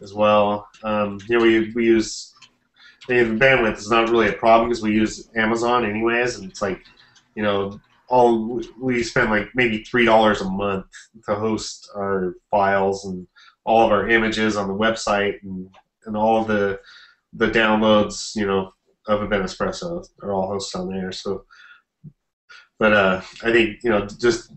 [0.00, 0.66] as well.
[0.82, 2.31] Um, you know, we we use
[3.08, 6.80] I bandwidth is not really a problem because we use Amazon anyways, and it's like
[7.34, 10.86] you know all we spend like maybe three dollars a month
[11.26, 13.26] to host our files and
[13.64, 15.68] all of our images on the website and,
[16.06, 16.78] and all of the
[17.32, 18.72] the downloads, you know,
[19.08, 21.10] of Event Espresso are all hosted on there.
[21.10, 21.44] So,
[22.78, 24.52] but uh, I think you know just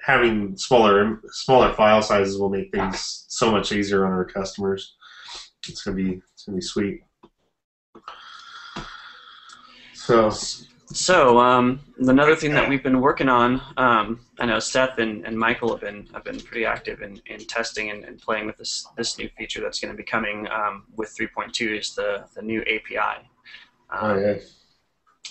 [0.00, 4.96] having smaller smaller file sizes will make things so much easier on our customers.
[5.68, 7.00] It's gonna be it's gonna be sweet.
[10.10, 10.30] So
[10.92, 15.38] so um, another thing that we've been working on, um, I know Seth and, and
[15.38, 18.88] Michael have been have been pretty active in, in testing and, and playing with this
[18.96, 22.60] this new feature that's going to be coming um, with 3.2 is the the new
[22.62, 23.28] API.
[23.92, 24.34] oh yeah.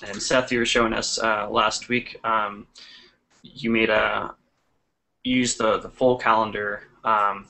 [0.08, 2.18] And Seth, you were showing us uh, last week.
[2.24, 2.66] Um,
[3.44, 4.34] you made a
[5.26, 7.48] use the the full calendar um,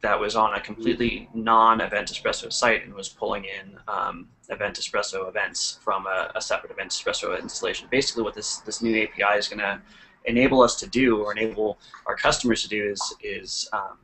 [0.00, 5.28] that was on a completely non-Event Espresso site and was pulling in um, Event Espresso
[5.28, 7.88] events from a, a, separate Event Espresso installation.
[7.90, 9.80] Basically, what this this new API is going to
[10.24, 13.98] enable us to do, or enable our customers to do, is is um,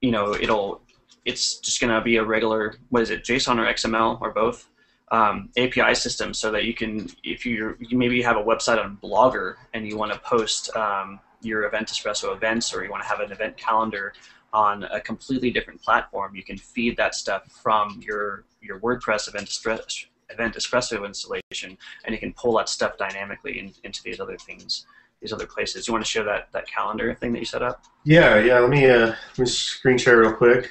[0.00, 0.82] you know it'll
[1.24, 4.68] it's just going to be a regular what is it JSON or XML or both
[5.12, 8.98] um, API system, so that you can if you you maybe have a website on
[9.02, 13.08] Blogger and you want to post um, your Event Espresso events, or you want to
[13.08, 14.12] have an event calendar
[14.52, 19.48] on a completely different platform, you can feed that stuff from your your WordPress event
[19.48, 24.36] espresso, event espresso installation, and you can pull that stuff dynamically in, into these other
[24.36, 24.86] things,
[25.20, 25.86] these other places.
[25.86, 27.84] You want to show that that calendar thing that you set up?
[28.04, 28.58] Yeah, yeah.
[28.58, 30.70] Let me uh, let me screen share real quick.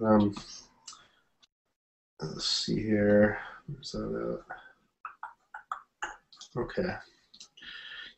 [0.00, 0.34] Um,
[2.20, 3.38] let's see here.
[3.66, 4.42] Where's that
[6.04, 6.60] at?
[6.60, 6.94] Okay.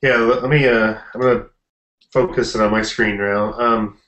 [0.02, 0.66] Yeah, let me.
[0.66, 1.46] Uh, I'm gonna
[2.12, 3.52] focus it on my screen now.
[3.54, 3.98] Um,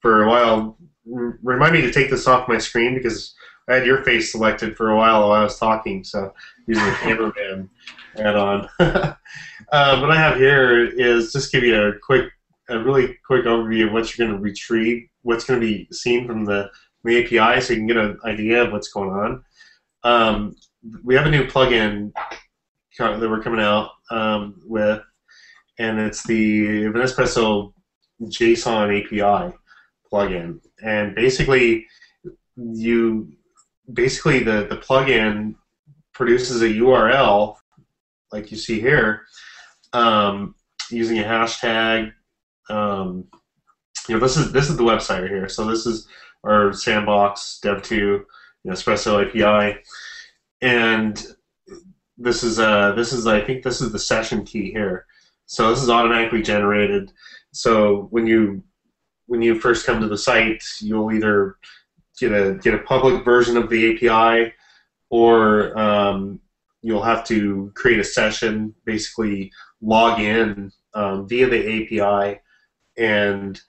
[0.00, 0.76] for a while.
[1.06, 3.34] Remind me to take this off my screen because
[3.68, 6.32] I had your face selected for a while while I was talking, so
[6.66, 7.70] using the cameraman
[8.16, 8.68] add-on.
[8.80, 9.14] uh,
[10.00, 12.30] what I have here is just give you a quick,
[12.68, 16.26] a really quick overview of what you're going to retrieve, what's going to be seen
[16.26, 16.68] from the,
[17.04, 19.44] the API, so you can get an idea of what's going on.
[20.02, 20.56] Um,
[21.04, 22.12] we have a new plugin
[22.98, 25.00] that we're coming out um, with,
[25.78, 27.72] and it's the Espresso
[28.22, 29.56] JSON API
[30.12, 31.86] plugin, and basically
[32.56, 33.32] you
[33.92, 35.54] basically the the plugin
[36.12, 37.56] produces a URL
[38.32, 39.22] like you see here
[39.92, 40.54] um,
[40.90, 42.12] using a hashtag.
[42.68, 43.24] Um,
[44.08, 45.48] you know, this is this is the website right here.
[45.48, 46.06] So this is
[46.44, 48.26] our sandbox dev2 you
[48.64, 49.78] know, espresso API,
[50.60, 51.26] and
[52.18, 55.06] this is uh this is I think this is the session key here.
[55.46, 57.12] So this is automatically generated.
[57.52, 58.62] So when you
[59.30, 61.56] when you first come to the site, you'll either
[62.18, 64.52] get a get a public version of the API,
[65.08, 66.40] or um,
[66.82, 71.60] you'll have to create a session, basically log in um, via the
[72.00, 72.40] API,
[72.98, 73.60] and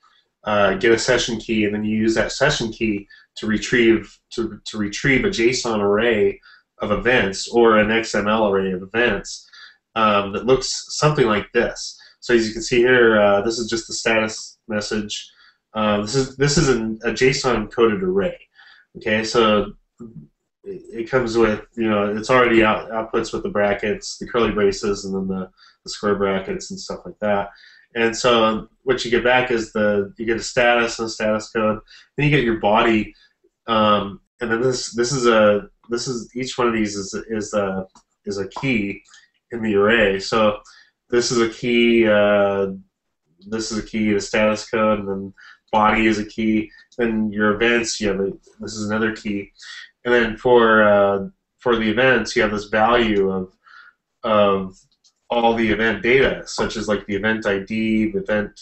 [0.45, 4.60] uh, get a session key, and then you use that session key to retrieve to,
[4.65, 6.41] to retrieve a JSON array
[6.80, 9.47] of events or an XML array of events
[9.93, 12.02] um, that looks something like this.
[12.19, 15.32] So as you can see here, uh, this is just the status message.
[15.74, 18.38] Uh, this is this is an, a JSON coded array.
[18.98, 19.74] Okay, so
[20.64, 25.06] it, comes with you know it's already out, outputs with the brackets, the curly braces,
[25.06, 25.50] and then the,
[25.84, 27.50] the square brackets and stuff like that.
[27.96, 31.50] And so what you get back is the you get a status and a status
[31.50, 31.80] code.
[32.16, 33.14] Then you get your body,
[33.68, 37.54] um, and then this this is a this is each one of these is is
[37.54, 37.86] a
[38.26, 39.02] is a key
[39.52, 40.20] in the array.
[40.20, 40.60] So
[41.10, 42.08] this is a key.
[42.08, 42.68] Uh,
[43.48, 45.34] this is a key, the status code, and then
[45.72, 46.70] body is a key.
[46.98, 49.52] Then your events, you have a, this is another key,
[50.06, 51.28] and then for uh,
[51.60, 53.54] for the events, you have this value of
[54.24, 54.78] of
[55.30, 58.62] all the event data, such as like the event ID, the event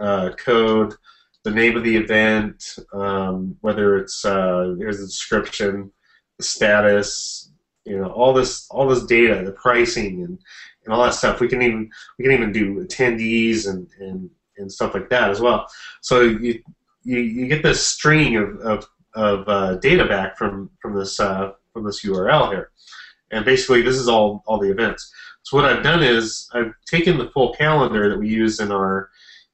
[0.00, 0.94] uh, code,
[1.44, 5.90] the name of the event, um, whether it's uh, the description,
[6.38, 7.52] the status,
[7.84, 10.38] you know, all this all this data, the pricing and,
[10.84, 11.40] and all that stuff.
[11.40, 15.40] We can even we can even do attendees and, and and stuff like that as
[15.40, 15.66] well.
[16.02, 16.60] So you
[17.02, 21.52] you, you get this string of, of, of uh, data back from from this uh,
[21.72, 22.70] from this URL here,
[23.30, 25.12] and basically this is all all the events.
[25.42, 29.10] So what I've done is I've taken the full calendar that we use in our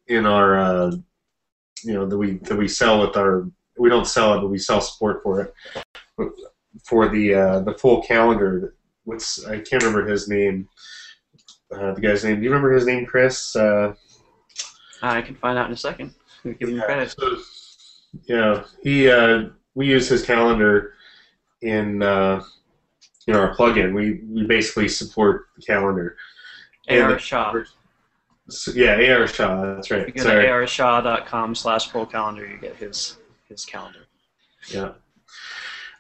[0.08, 0.92] in our uh,
[1.84, 4.58] you know that we that we sell with our we don't sell it but we
[4.58, 5.54] sell support for it
[6.84, 8.74] for the uh, the full calendar.
[9.04, 10.68] What's I can't remember his name.
[11.72, 12.36] Uh, the guy's name.
[12.36, 13.54] Do you remember his name, Chris?
[13.54, 13.94] Uh,
[15.02, 16.14] I can find out in a second.
[16.44, 17.10] Give him yeah, credit.
[17.18, 17.38] so-
[18.26, 19.10] yeah, he.
[19.10, 20.94] Uh, we use his calendar
[21.60, 22.42] in uh,
[23.26, 23.94] in our plugin.
[23.94, 26.16] We we basically support the calendar.
[26.88, 27.66] AR the-.
[28.48, 29.74] So, yeah, AR Shaw.
[29.74, 30.06] That's If right.
[30.06, 30.44] you go Sorry.
[30.44, 33.16] to arshaw.com slash full calendar, you get his
[33.48, 34.06] his calendar.
[34.68, 34.92] Yeah.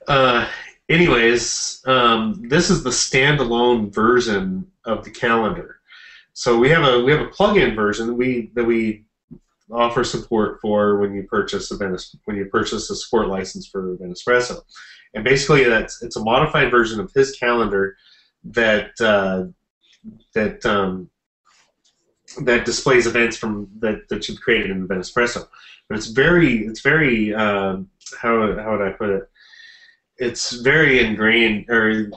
[0.06, 0.48] Uh,
[0.88, 5.75] anyways, um, this is the standalone version of the calendar.
[6.38, 9.06] So we have a we have a plug-in version that we that we
[9.72, 13.94] offer support for when you purchase a Venice, when you purchase a support license for
[13.94, 14.60] Event Espresso,
[15.14, 17.96] and basically that's it's a modified version of his calendar
[18.44, 19.44] that uh,
[20.34, 21.08] that um,
[22.42, 25.48] that displays events from that that you've created in Event Espresso.
[25.88, 27.88] But it's very it's very um,
[28.20, 29.22] how how would I put it?
[30.18, 32.10] It's very ingrained, or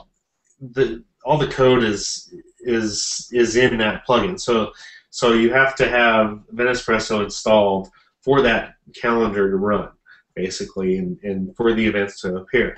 [0.60, 2.30] the all the code is
[2.62, 4.38] is is in that plugin.
[4.38, 4.72] So
[5.10, 7.88] so you have to have Event Espresso installed
[8.22, 9.88] for that calendar to run,
[10.34, 12.76] basically, and, and for the events to appear.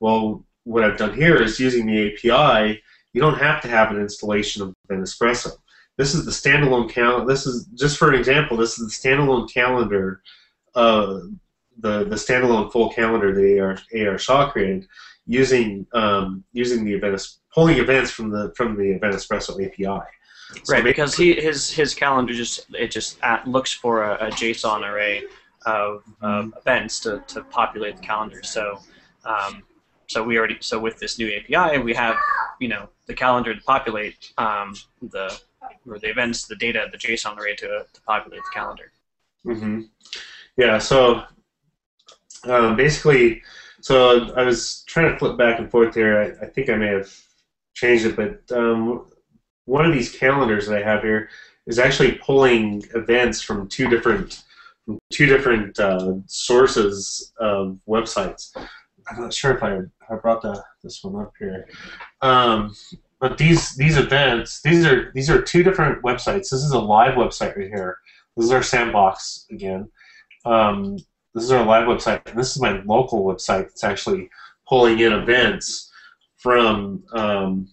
[0.00, 2.82] Well, what I've done here is using the API.
[3.12, 5.52] You don't have to have an installation of Event Espresso.
[5.98, 7.26] This is the standalone calendar.
[7.26, 8.56] This is just for an example.
[8.56, 10.22] This is the standalone calendar
[10.76, 11.20] uh,
[11.78, 14.86] the the standalone full calendar that AR, AR Shaw created
[15.26, 20.06] using um, using the events pulling events from the from the Event Espresso API.
[20.62, 24.30] So right, because he his his calendar just it just at, looks for a, a
[24.30, 25.24] JSON array
[25.66, 28.42] of, of events to, to populate the calendar.
[28.42, 28.78] So
[29.24, 29.64] um,
[30.06, 32.16] so we already so with this new API we have
[32.60, 35.36] you know the calendar to populate um, the
[35.88, 38.92] or the events the data the JSON array to, to populate the calendar.
[39.42, 39.80] hmm
[40.56, 40.78] Yeah.
[40.78, 41.24] So
[42.44, 43.42] um, basically,
[43.86, 46.20] so I was trying to flip back and forth here.
[46.20, 47.08] I, I think I may have
[47.74, 49.06] changed it, but um,
[49.66, 51.28] one of these calendars that I have here
[51.68, 54.42] is actually pulling events from two different
[54.84, 58.50] from two different uh, sources of websites.
[59.08, 59.78] I'm not sure if I,
[60.10, 61.68] I brought the, this one up here.
[62.22, 62.74] Um,
[63.20, 66.50] but these these events these are these are two different websites.
[66.50, 67.98] This is a live website right here.
[68.36, 69.88] This is our sandbox again.
[70.44, 70.98] Um,
[71.36, 74.30] this is our live website, and this is my local website that's actually
[74.66, 75.92] pulling in events
[76.38, 77.68] from um,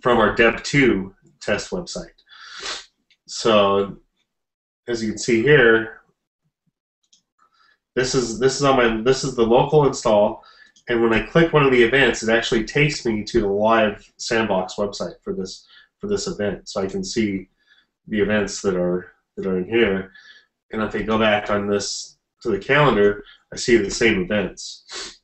[0.00, 2.16] from our Dev2 test website.
[3.26, 3.98] So,
[4.88, 6.00] as you can see here,
[7.94, 10.42] this is this is on my this is the local install,
[10.88, 14.10] and when I click one of the events, it actually takes me to the live
[14.16, 15.66] sandbox website for this
[15.98, 17.50] for this event, so I can see
[18.08, 20.10] the events that are that are in here.
[20.72, 25.18] And if I go back on this to the calendar, I see the same events.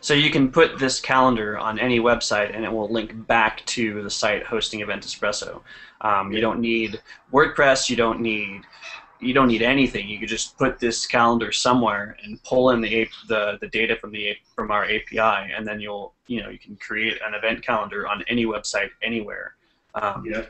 [0.00, 4.02] So you can put this calendar on any website, and it will link back to
[4.02, 5.62] the site hosting Event Espresso.
[6.00, 7.00] Um, you don't need
[7.32, 7.88] WordPress.
[7.90, 8.62] You don't need
[9.18, 10.06] you don't need anything.
[10.08, 14.12] You could just put this calendar somewhere and pull in the the, the data from
[14.12, 18.06] the from our API, and then you'll you know you can create an event calendar
[18.06, 19.56] on any website anywhere.
[19.94, 20.44] Um, Yeah.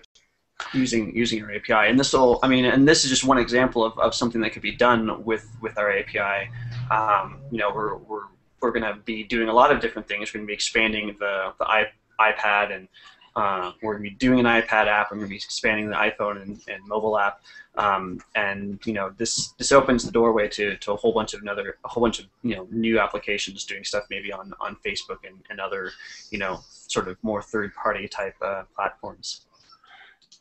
[0.72, 1.90] Using using our API.
[1.90, 4.50] And this will, I mean, and this is just one example of, of something that
[4.50, 6.50] could be done with with our API.
[6.90, 8.24] Um, you know, we're we're
[8.60, 10.32] we're going to be doing a lot of different things.
[10.32, 11.86] We're going to be expanding the the I,
[12.20, 12.88] iPad and
[13.36, 15.10] uh, we're going to be doing an iPad app.
[15.10, 17.42] We're going to be expanding the iPhone and, and mobile app.
[17.76, 21.42] Um, and you know, this this opens the doorway to, to a whole bunch of
[21.42, 25.18] another a whole bunch of you know new applications doing stuff maybe on, on Facebook
[25.26, 25.90] and, and other
[26.30, 29.45] you know sort of more third party type uh, platforms.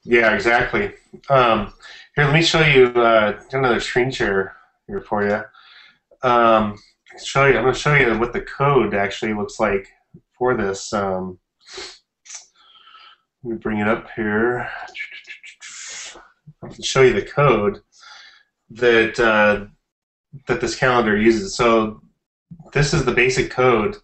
[0.05, 0.93] Yeah, exactly.
[1.29, 1.73] Um,
[2.15, 5.41] here, let me show you uh, another screen share here for you.
[6.27, 6.77] Um,
[7.23, 7.57] show you.
[7.57, 9.87] I'm going to show you what the code actually looks like
[10.37, 10.93] for this.
[10.93, 11.39] Um,
[13.43, 14.69] let me bring it up here.
[16.63, 17.81] I can show you the code
[18.69, 19.65] that uh,
[20.47, 21.55] that this calendar uses.
[21.55, 22.01] So
[22.73, 23.97] this is the basic code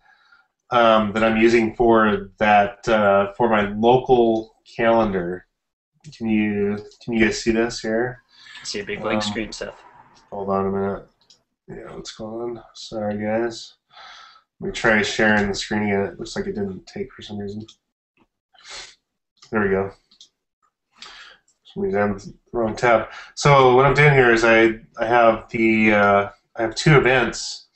[0.72, 5.46] um, that I'm using for that uh, for my local calendar.
[6.18, 8.22] Can you can you guys see this here?
[8.64, 9.80] See a big blank Um, screen, Seth.
[10.32, 11.08] Hold on a minute.
[11.68, 12.64] Yeah, what's going on?
[12.74, 13.76] Sorry, guys.
[14.60, 16.02] Let me try sharing the screen again.
[16.02, 17.66] It looks like it didn't take for some reason.
[19.52, 19.92] There we go.
[21.74, 23.10] Some reason, the wrong tab.
[23.36, 27.68] So what I'm doing here is I I have the uh, I have two events,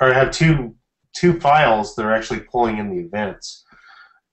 [0.00, 0.74] or I have two
[1.14, 3.64] two files that are actually pulling in the events.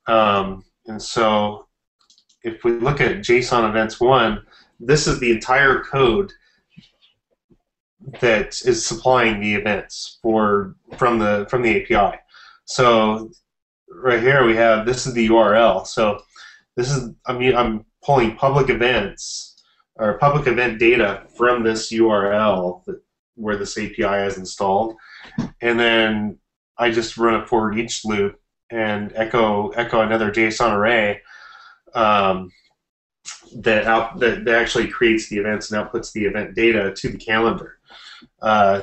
[0.07, 1.67] Um, and so
[2.43, 4.43] if we look at JSON events one,
[4.79, 6.31] this is the entire code
[8.21, 12.17] that is supplying the events for from the from the API.
[12.65, 13.31] So
[13.89, 15.85] right here we have this is the URL.
[15.85, 16.21] So
[16.75, 19.61] this is I mean I'm pulling public events
[19.95, 23.01] or public event data from this URL that,
[23.35, 24.95] where this API is installed,
[25.61, 26.37] and then
[26.77, 28.39] I just run a for each loop
[28.71, 31.21] and echo echo another JSON array
[31.95, 32.51] um,
[33.55, 37.17] that out that, that actually creates the events and outputs the event data to the
[37.17, 37.79] calendar.
[38.41, 38.81] Uh,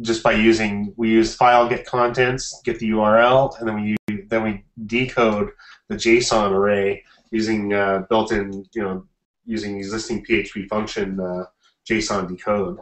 [0.00, 4.26] just by using we use file get contents, get the URL, and then we use,
[4.28, 5.50] then we decode
[5.88, 9.06] the JSON array using uh, built-in you know
[9.44, 11.44] using existing PHP function uh,
[11.88, 12.78] JSON decode,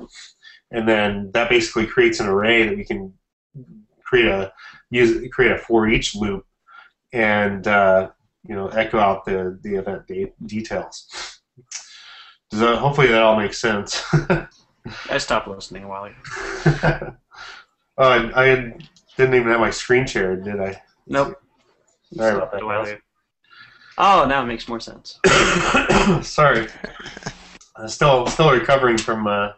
[0.70, 3.12] and then that basically creates an array that we can
[4.03, 4.53] create a
[4.90, 6.47] use create a for each loop
[7.12, 8.11] and uh,
[8.47, 11.40] you know echo out the the event de- details.
[12.51, 14.03] Does that, hopefully that all makes sense.
[15.09, 16.16] I stopped listening a while ago.
[17.99, 18.74] oh, I, I
[19.16, 20.82] didn't even have my screen shared, did I?
[21.07, 21.40] Nope.
[22.14, 23.01] Sorry about Stopped a while that.
[23.99, 25.18] Oh, now it makes more sense.
[26.22, 26.66] Sorry.
[27.76, 29.53] I'm still still recovering from uh,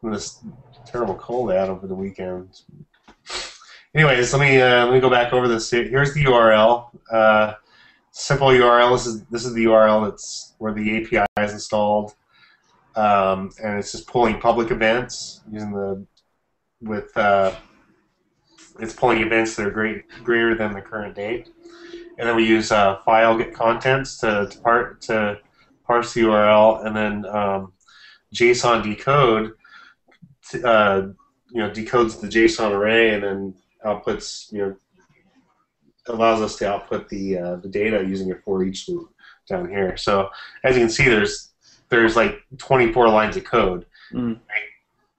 [0.00, 0.40] from this
[0.86, 2.60] terrible cold I had over the weekend.
[3.94, 5.70] Anyways, let me uh, let me go back over this.
[5.70, 6.88] Here's the URL.
[7.12, 7.54] Uh,
[8.14, 8.92] simple URL.
[8.92, 12.14] This is this is the URL that's where the API is installed,
[12.96, 16.06] um, and it's just pulling public events using the
[16.80, 17.52] with uh,
[18.80, 21.50] it's pulling events that are great, greater than the current date,
[22.18, 25.38] and then we use uh, file get contents to to, part, to
[25.84, 27.72] parse the URL, and then um,
[28.34, 29.52] JSON decode.
[30.50, 31.08] To, uh,
[31.50, 33.54] you know, decodes the JSON array and then
[33.84, 34.52] outputs.
[34.52, 34.76] You know,
[36.08, 39.10] allows us to output the uh, the data using a for each loop
[39.48, 39.96] down here.
[39.96, 40.30] So
[40.64, 41.52] as you can see, there's
[41.88, 44.38] there's like 24 lines of code Mm.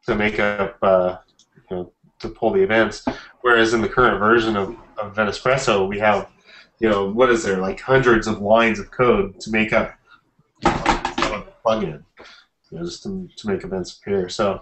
[0.05, 1.17] to make up uh,
[1.69, 3.03] you know to pull the events.
[3.41, 6.29] Whereas in the current version of, of Event Espresso, we have
[6.79, 9.95] you know what is there like hundreds of lines of code to make up
[10.65, 10.69] a
[11.65, 12.03] plugin,
[12.69, 14.29] you know, just to, to make events appear.
[14.29, 14.61] So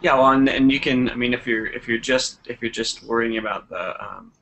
[0.00, 1.10] Yeah, well, and, and you can.
[1.10, 4.32] I mean, if you're if you're just if you're just worrying about the um,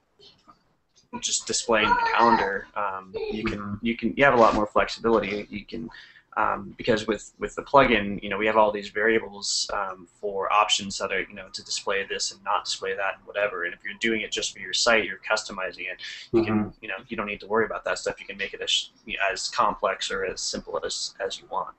[1.21, 5.47] just displaying the calendar, um, you can you can you have a lot more flexibility.
[5.49, 5.89] You can
[6.37, 10.53] um, because with with the plugin, you know, we have all these variables um, for
[10.53, 13.65] options that are you know to display this and not display that and whatever.
[13.65, 16.03] And if you're doing it just for your site, you're customizing it.
[16.33, 18.21] You can you know you don't need to worry about that stuff.
[18.21, 18.91] You can make it as
[19.33, 21.77] as complex or as simple as as you want.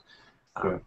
[0.55, 0.77] Um, Yeah.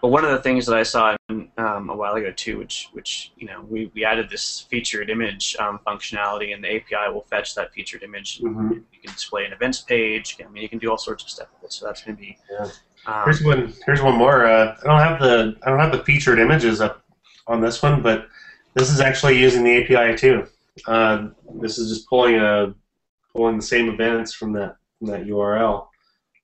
[0.00, 3.32] But one of the things that I saw um, a while ago too, which which
[3.36, 7.54] you know we, we added this featured image um, functionality, and the API will fetch
[7.56, 8.40] that featured image.
[8.40, 8.70] Mhm.
[8.92, 10.36] You can display an events page.
[10.44, 11.72] I mean, you can do all sorts of stuff with it.
[11.72, 12.38] So that's going to be.
[12.50, 12.68] Yeah.
[13.06, 13.74] Um, Here's one.
[13.86, 14.46] Here's one more.
[14.46, 17.02] Uh, I don't have the I don't have the featured images up
[17.48, 18.28] on this one, but
[18.74, 20.46] this is actually using the API too.
[20.86, 21.28] Uh,
[21.60, 22.72] this is just pulling a
[23.34, 25.88] pulling the same events from that from that URL.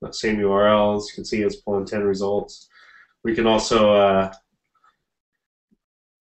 [0.03, 2.69] That same URL, as you can see, it's pulling ten results.
[3.25, 4.33] We can also uh,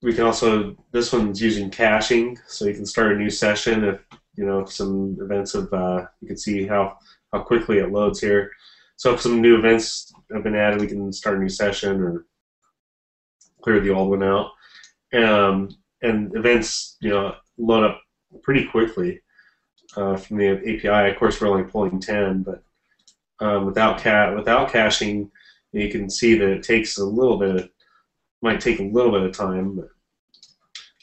[0.01, 3.99] we can also this one's using caching, so you can start a new session if
[4.36, 6.97] you know if some events have uh, you can see how
[7.32, 8.51] how quickly it loads here.
[8.95, 12.26] So if some new events have been added, we can start a new session or
[13.62, 14.51] clear the old one out.
[15.14, 15.70] Um,
[16.01, 18.01] and events, you know, load up
[18.43, 19.22] pretty quickly
[19.95, 21.12] uh, from the API.
[21.12, 22.64] Of course, we're only pulling 10, but
[23.39, 25.32] um, without ca- without caching,
[25.74, 27.55] you can see that it takes a little bit.
[27.55, 27.69] of,
[28.41, 29.88] Might take a little bit of time, but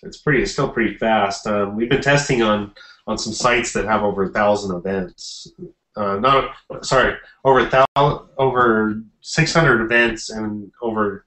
[0.03, 0.43] it's pretty.
[0.43, 1.47] It's still pretty fast.
[1.47, 2.73] Um, we've been testing on
[3.07, 5.53] on some sites that have over a thousand events.
[5.97, 11.25] Uh, not sorry, over a thousand, over 600 events and over,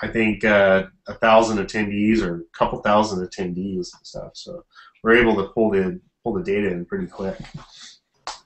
[0.00, 4.30] I think, uh, a thousand attendees or a couple thousand attendees and stuff.
[4.34, 4.64] So
[5.02, 7.36] we're able to pull the pull the data in pretty quick.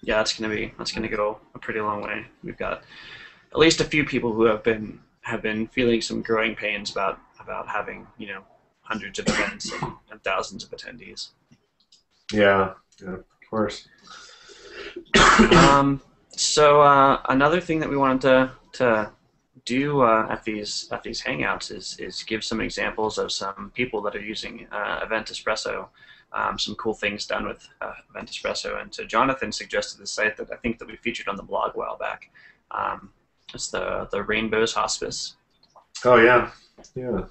[0.03, 2.27] yeah, that's to be that's to go a pretty long way.
[2.43, 2.85] We've got
[3.53, 7.21] at least a few people who have been have been feeling some growing pains about
[7.41, 8.43] about having you know
[8.81, 11.29] hundreds of events and, and thousands of attendees.
[12.33, 13.89] Yeah, yeah, of course.
[15.53, 16.01] um,
[16.31, 19.11] so uh, another thing that we wanted to to
[19.65, 24.01] do uh, at these at these hangouts is is give some examples of some people
[24.03, 25.89] that are using uh, Event Espresso,
[26.33, 28.81] um, some cool things done with uh, Event Espresso.
[28.81, 31.75] And so Jonathan suggested the site that I think that we featured on the blog
[31.75, 32.31] a while back.
[32.71, 33.11] Um,
[33.55, 35.37] it's the the Rainbows Hospice.
[36.05, 36.51] Oh yeah,
[36.95, 37.25] yeah,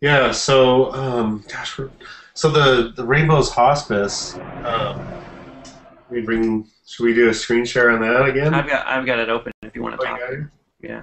[0.00, 0.32] yeah.
[0.32, 1.90] So, um, gosh, we're
[2.34, 4.36] So the the Rainbows Hospice.
[4.64, 5.06] Um,
[6.10, 6.68] we bring.
[6.86, 8.54] Should we do a screen share on that again?
[8.54, 10.20] I've got I've got it open if you want to Oh, talk.
[10.80, 11.02] Yeah.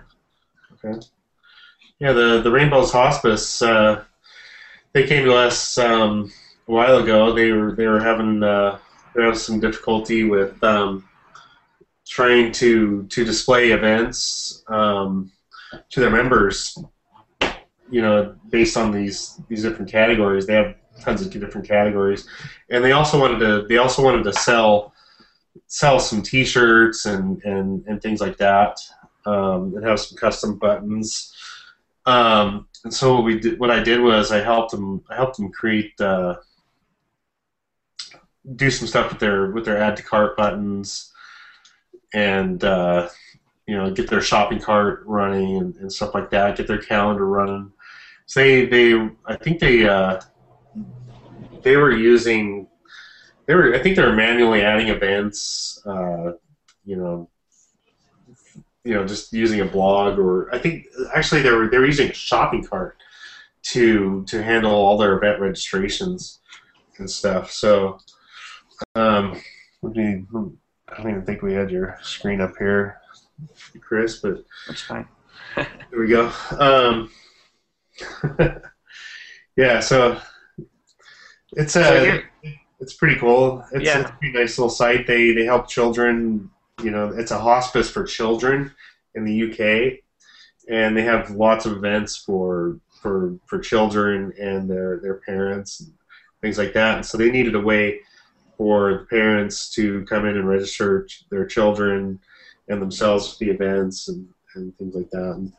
[0.86, 1.00] Okay.
[2.00, 3.62] Yeah, the the Rainbows Hospice.
[3.62, 4.04] Uh,
[4.94, 6.32] they came to us um,
[6.68, 7.34] a while ago.
[7.34, 8.80] They were they were having uh,
[9.16, 11.08] they have some difficulty with um,
[12.08, 15.32] trying to to display events um,
[15.90, 16.78] to their members.
[17.90, 22.28] You know, based on these these different categories, they have tons of different categories,
[22.70, 24.94] and they also wanted to they also wanted to sell
[25.68, 28.78] sell some T-shirts and and, and things like that
[29.26, 31.34] um, and have some custom buttons.
[32.06, 35.38] Um, and so what we did, what I did was I helped them, I helped
[35.38, 36.36] them create, uh,
[38.56, 41.13] do some stuff with their with their add to cart buttons,
[42.14, 43.10] and uh,
[43.68, 46.58] you know get their shopping cart running and, and stuff like that.
[46.58, 47.72] Get their calendar running.
[48.26, 50.22] So they they I think they uh,
[51.62, 52.68] they were using
[53.46, 55.82] they were I think they were manually adding events.
[55.86, 56.34] Uh,
[56.86, 57.30] you know,
[58.84, 60.86] you know, just using a blog or I think
[61.16, 62.98] actually they were they were using a shopping cart
[63.64, 66.40] to to handle all their event registrations
[66.98, 67.52] and stuff.
[67.52, 68.00] So,
[68.96, 69.42] um,
[69.82, 70.26] let me,
[70.94, 73.00] I don't even think we had your screen up here,
[73.82, 75.08] Chris, but That's fine.
[75.56, 76.32] there we go.
[76.52, 77.12] Um,
[79.58, 80.20] yeah, so
[81.54, 82.22] it's a so
[82.80, 83.64] it's pretty cool.
[83.72, 84.02] It's, Yeah.
[84.02, 85.08] it's a pretty nice little site.
[85.08, 86.50] They they help children.
[86.84, 88.72] You know, it's a hospice for children
[89.16, 90.00] in the UK,
[90.70, 95.92] and they have lots of events for for for children and their their parents and
[96.42, 96.98] things like that.
[96.98, 98.02] And so they needed a way
[98.58, 102.20] for the parents to come in and register their children
[102.70, 105.52] and themselves for the events and, and things like that, and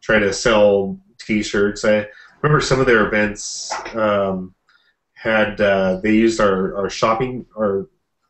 [0.00, 1.84] try to sell T-shirts.
[1.84, 2.06] I
[2.42, 3.72] remember some of their events.
[3.94, 4.54] Um,
[5.22, 7.88] had uh, they used our, our shopping our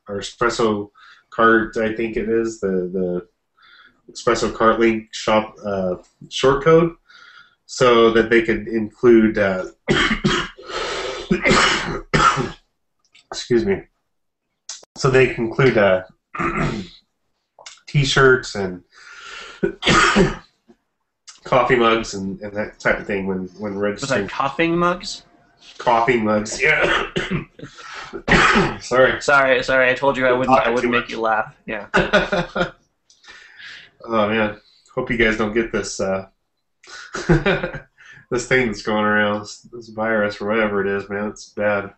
[0.09, 0.91] our espresso
[1.31, 3.27] cart I think it is the the
[4.13, 5.95] espresso cart link shop uh,
[6.29, 6.95] short code
[7.65, 9.65] so that they could include uh,
[13.33, 13.85] excuse me
[14.97, 16.03] so they include uh,
[17.87, 18.83] t-shirts and
[21.45, 25.25] coffee mugs and, and that type of thing when when Was registering that coughing mugs?
[25.79, 26.61] coffee mugs.
[26.61, 27.09] Yeah.
[28.81, 29.23] Sorry.
[29.23, 29.91] Sorry, sorry.
[29.91, 30.59] I told you I wouldn't.
[30.59, 31.55] I wouldn't make you laugh.
[31.65, 31.87] Yeah.
[31.95, 32.73] oh
[34.05, 34.61] man,
[34.95, 36.27] hope you guys don't get this uh,
[38.31, 41.29] this thing that's going around, this, this virus or whatever it is, man.
[41.29, 41.95] It's bad.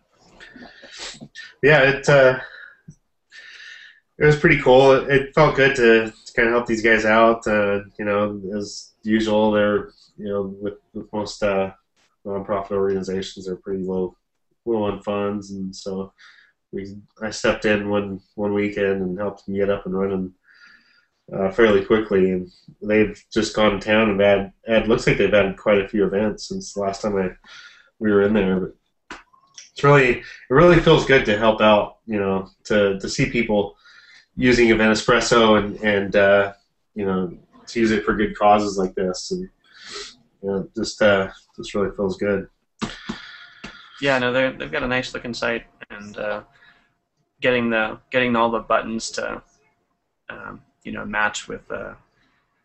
[1.61, 2.39] Yeah, it uh,
[4.17, 4.91] it was pretty cool.
[4.91, 7.45] It, felt good to, to kind of help these guys out.
[7.45, 11.71] Uh, you know, as usual, they're you know with, with most uh,
[12.25, 14.15] nonprofit organizations, they're pretty low
[14.65, 16.13] low on funds, and so
[16.71, 20.33] we I stepped in one one weekend and helped them get up and running
[21.33, 22.49] uh, fairly quickly, and
[22.81, 26.05] they've just gone to town and had, had looks like they've had quite a few
[26.05, 27.31] events since the last time I
[27.99, 28.59] we were in there.
[28.59, 29.19] But
[29.71, 33.75] it's really it really feels good to help out, you know, to to see people
[34.35, 36.53] using Event Espresso and and uh,
[36.93, 39.49] you know to use it for good causes like this, and
[40.41, 42.47] you know just uh, just really feels good.
[44.01, 44.19] Yeah.
[44.19, 46.43] No, they they've got a nice looking site, and uh,
[47.41, 49.41] getting the getting all the buttons to
[50.29, 51.93] um, you know match with uh,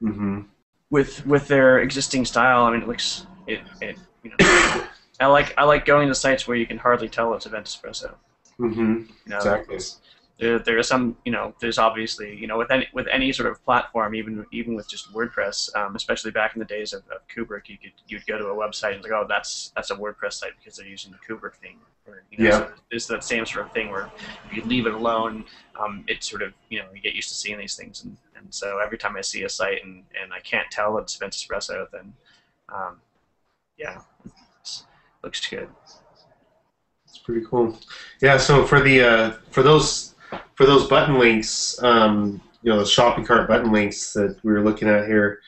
[0.03, 0.41] Mm-hmm.
[0.89, 2.65] with with their existing style.
[2.65, 4.37] I mean, it looks it it you know.
[5.21, 8.15] I like I like going to sites where you can hardly tell it's Event Espresso.
[8.59, 8.81] Mm-hmm.
[8.81, 9.79] You know, Exactly.
[10.41, 13.51] There, there are some you know there's obviously you know with any with any sort
[13.51, 17.21] of platform even even with just WordPress um, especially back in the days of, of
[17.29, 20.35] Kubrick you could you'd go to a website and like oh that's that's a WordPress
[20.35, 22.59] site because they're using the Kubrick theme or you know Yeah.
[22.59, 24.11] so it's that same sort of thing where
[24.47, 25.45] if you leave it alone
[25.79, 28.53] um, it sort of you know you get used to seeing these things and, and
[28.53, 31.87] so every time I see a site and, and I can't tell it's Event Espresso
[31.93, 32.15] then
[32.73, 32.97] um,
[33.77, 34.01] yeah
[35.23, 35.69] looks good
[37.05, 37.79] It's pretty cool.
[38.23, 38.39] Yeah.
[38.39, 40.15] So for the uh, for those
[40.55, 44.63] for those button links, um, you know, the shopping cart button links that we were
[44.63, 45.41] looking at here,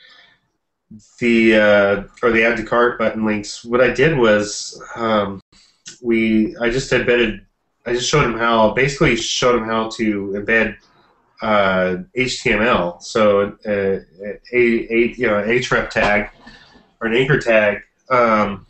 [1.19, 3.63] the uh, or the add to cart button links.
[3.63, 5.41] What I did was um,
[6.01, 7.45] we I just embedded.
[7.85, 10.77] I just showed him how basically showed him how to embed
[11.41, 13.01] uh, HTML.
[13.01, 13.99] So uh,
[14.53, 16.29] a, a you know an href tag
[17.01, 18.65] or an anchor tag um,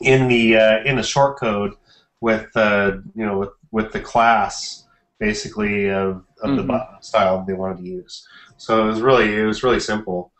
[0.00, 1.74] in the uh, in the short code
[2.20, 4.83] with uh, you know with, with the class
[5.18, 6.66] basically of, of the Mhm.
[6.68, 8.26] button style they wanted to use.
[8.56, 10.32] So it was really it was really simple.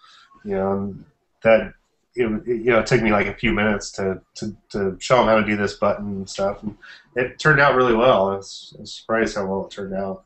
[0.44, 1.04] You know and
[1.42, 1.72] that
[2.14, 5.16] you know, you know, it took me like a few minutes to, to, to show
[5.16, 6.76] them how to do this button and stuff, and
[7.16, 8.30] it turned out really well.
[8.30, 10.22] I was, I was surprised how well it turned out.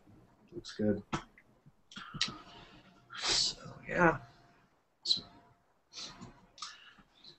[0.55, 1.03] Looks good.
[3.17, 3.57] So
[3.89, 4.19] yeah.
[5.03, 5.23] So,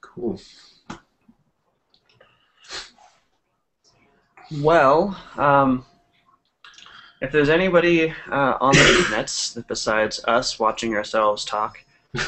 [0.01, 0.39] Cool.
[4.51, 5.85] Well, um,
[7.21, 11.83] if there's anybody uh, on the nets besides us watching ourselves talk,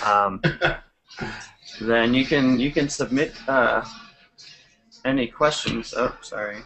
[0.05, 0.41] um,
[1.81, 3.83] then you can you can submit uh,
[5.05, 5.93] any questions.
[5.95, 6.57] Oh, sorry.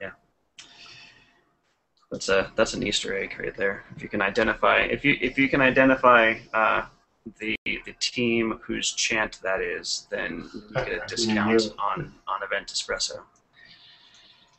[0.00, 0.10] Yeah,
[2.10, 3.84] that's a that's an Easter egg right there.
[3.96, 6.86] If you can identify if you if you can identify uh,
[7.40, 12.68] the the team whose chant that is, then you get a discount on on Event
[12.68, 13.20] Espresso.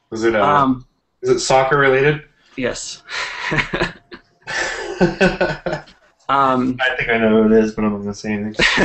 [0.10, 0.86] Was it uh, Um,
[1.24, 2.24] is it soccer related?
[2.56, 3.04] yes.
[6.30, 8.66] I um, think I know who it is, but I'm not gonna say anything.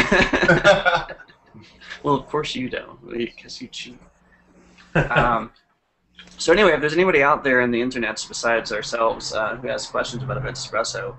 [2.03, 3.99] well, of course you don't, because you cheat.
[4.95, 5.53] Um,
[6.39, 9.87] so anyway, if there's anybody out there in the internet besides ourselves uh, who has
[9.87, 11.17] questions about Event Espresso,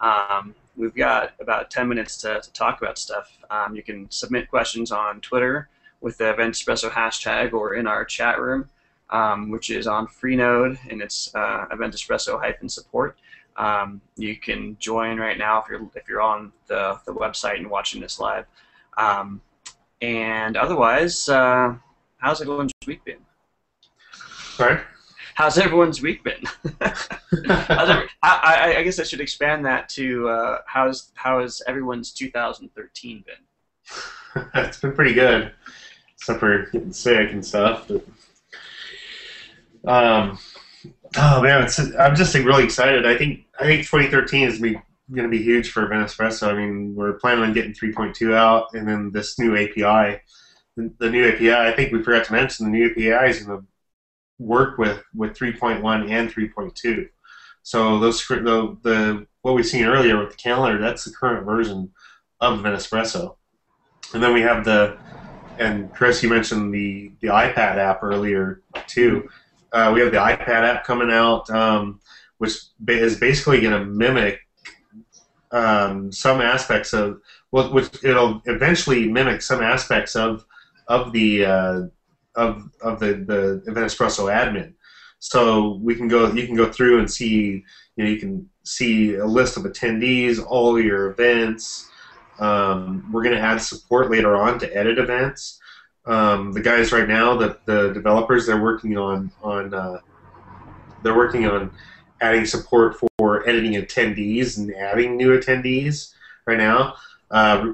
[0.00, 3.30] um, we've got about 10 minutes to, to talk about stuff.
[3.50, 5.68] Um, you can submit questions on Twitter
[6.00, 8.68] with the Event Espresso hashtag or in our chat room,
[9.10, 13.18] um, which is on Freenode and it's uh, Event Espresso hyphen support.
[13.56, 17.68] Um, you can join right now if you're if you're on the, the website and
[17.68, 18.46] watching this live.
[18.96, 19.40] Um,
[20.00, 21.74] and otherwise, uh,
[22.18, 23.18] how's everyone's week been?
[24.54, 24.80] Sorry.
[25.34, 26.42] How's everyone's week been?
[26.80, 33.24] I, I, I guess I should expand that to uh, how's how has everyone's 2013
[33.26, 34.44] been?
[34.54, 35.52] it's been pretty good,
[36.14, 37.88] except for getting sick and stuff.
[37.88, 38.04] But
[39.86, 40.38] um,
[41.16, 41.68] oh man,
[41.98, 43.06] I'm just really excited.
[43.06, 44.82] I think I think 2013 is going
[45.14, 46.48] to be huge for Event Espresso.
[46.48, 50.20] I mean, we're planning on getting 3.2 out, and then this new API.
[50.76, 53.60] The, the new API, I think we forgot to mention, the new API is going
[53.60, 53.66] to
[54.38, 57.08] work with with 3.1 and 3.2.
[57.62, 61.90] So those the, the what we've seen earlier with the calendar, that's the current version
[62.40, 63.36] of Event Espresso.
[64.12, 64.98] And then we have the,
[65.58, 69.28] and Chris, you mentioned the, the iPad app earlier too.
[69.72, 72.00] Uh, we have the iPad app coming out, um,
[72.38, 72.54] which
[72.88, 74.40] is basically going to mimic
[75.52, 77.20] um, some aspects of,
[77.52, 80.44] well, which it'll eventually mimic some aspects of
[80.88, 81.82] of the uh,
[82.34, 84.74] of of the the Event Espresso admin.
[85.20, 87.62] So we can go, you can go through and see,
[87.96, 91.88] you know, you can see a list of attendees, all your events.
[92.38, 95.59] Um, we're going to add support later on to edit events.
[96.06, 99.98] Um, the guys right now, the, the developers, they're working on on uh,
[101.02, 101.70] they're working on
[102.20, 106.12] adding support for editing attendees and adding new attendees
[106.46, 106.94] right now.
[107.30, 107.72] Uh,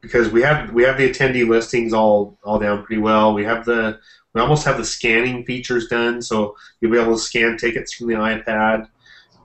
[0.00, 3.32] because we have we have the attendee listings all all down pretty well.
[3.34, 3.98] We have the
[4.34, 8.08] we almost have the scanning features done, so you'll be able to scan tickets from
[8.08, 8.88] the iPad.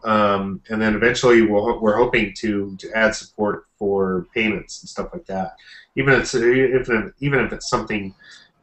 [0.04, 5.10] Um, and then eventually we'll, we're hoping to, to add support for payments and stuff
[5.14, 5.56] like that.
[5.96, 8.14] Even if it's, if even if it's something,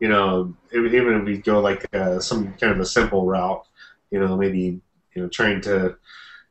[0.00, 3.66] you know, even if we go like uh, some kind of a simple route,
[4.10, 4.80] you know, maybe
[5.14, 5.96] you know trying to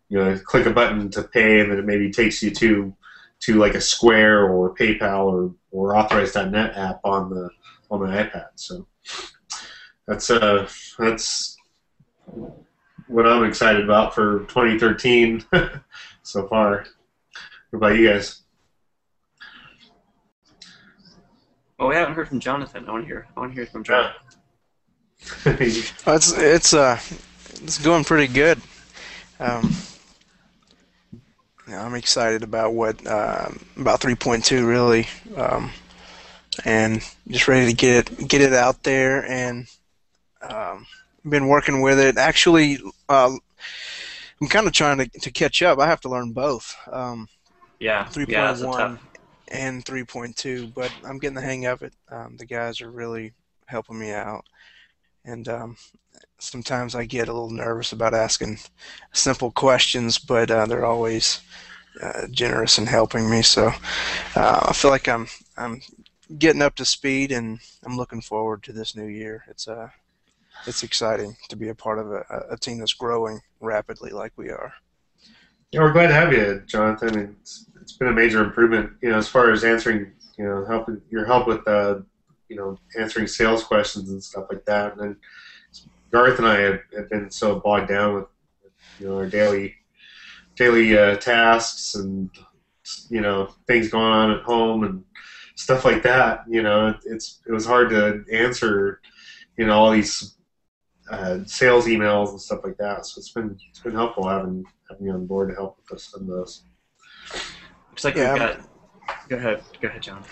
[0.10, 2.96] you know click a button to pay, and then it maybe takes you to
[3.42, 7.50] to like a Square or PayPal or or Authorize.net app on the
[7.90, 8.48] on the iPad.
[8.56, 8.88] So
[10.08, 10.68] that's uh
[11.00, 11.58] that's
[13.08, 15.44] what I'm excited about for 2013
[16.24, 16.86] so far.
[17.70, 18.42] What about you guys?
[21.78, 22.86] Well, we haven't heard from Jonathan.
[22.88, 23.28] I want to hear.
[23.36, 24.12] I want to hear from John.
[25.46, 27.00] Well, it's it's uh
[27.64, 28.62] it's going pretty good.
[29.40, 29.74] Um,
[31.68, 35.72] yeah, I'm excited about what um about 3.2 really, um,
[36.64, 39.68] and just ready to get it get it out there and
[40.42, 40.86] um,
[41.30, 42.18] been working with it.
[42.18, 43.32] Actually, uh,
[44.42, 45.80] I'm kind of trying to to catch up.
[45.80, 46.76] I have to learn both.
[46.92, 47.28] Um,
[47.80, 49.06] Yeah, yeah, that's a 3.1 tough.
[49.50, 51.94] and 3.2, but I'm getting the hang of it.
[52.12, 53.34] Um, the guys are really
[53.68, 54.46] helping me out,
[55.26, 55.78] and um,
[56.40, 58.60] sometimes I get a little nervous about asking
[59.14, 61.42] simple questions, but uh, they're always
[62.02, 63.42] uh, generous in helping me.
[63.44, 63.68] So
[64.36, 65.82] uh, I feel like I'm I'm
[66.40, 69.46] getting up to speed, and I'm looking forward to this new year.
[69.50, 69.90] It's uh
[70.68, 74.50] it's exciting to be a part of a, a team that's growing rapidly like we
[74.50, 74.74] are.
[75.72, 77.38] Yeah, we're glad to have you, Jonathan.
[77.42, 81.02] It's, it's been a major improvement, you know, as far as answering, you know, helping
[81.10, 82.00] your help with, uh,
[82.50, 84.94] you know, answering sales questions and stuff like that.
[84.94, 85.18] And then
[86.12, 88.26] Garth and I have, have been so bogged down with,
[89.00, 89.76] you know, our daily,
[90.56, 92.30] daily uh, tasks and,
[93.10, 95.04] you know, things going on at home and
[95.56, 96.46] stuff like that.
[96.48, 99.02] You know, it, it's it was hard to answer,
[99.58, 100.35] you know, all these
[101.10, 103.06] uh, sales emails and stuff like that.
[103.06, 106.14] So it's been it's been helpful having having you on board to help with us
[106.14, 106.64] on those.
[107.92, 108.70] Looks like Yeah, we've I'm- got.
[109.30, 109.64] Go ahead.
[109.82, 110.24] Go ahead, John.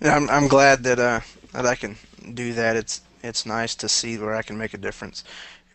[0.00, 1.20] Yeah, I'm, I'm glad that uh,
[1.52, 1.96] that I can
[2.34, 2.74] do that.
[2.76, 5.22] It's it's nice to see where I can make a difference,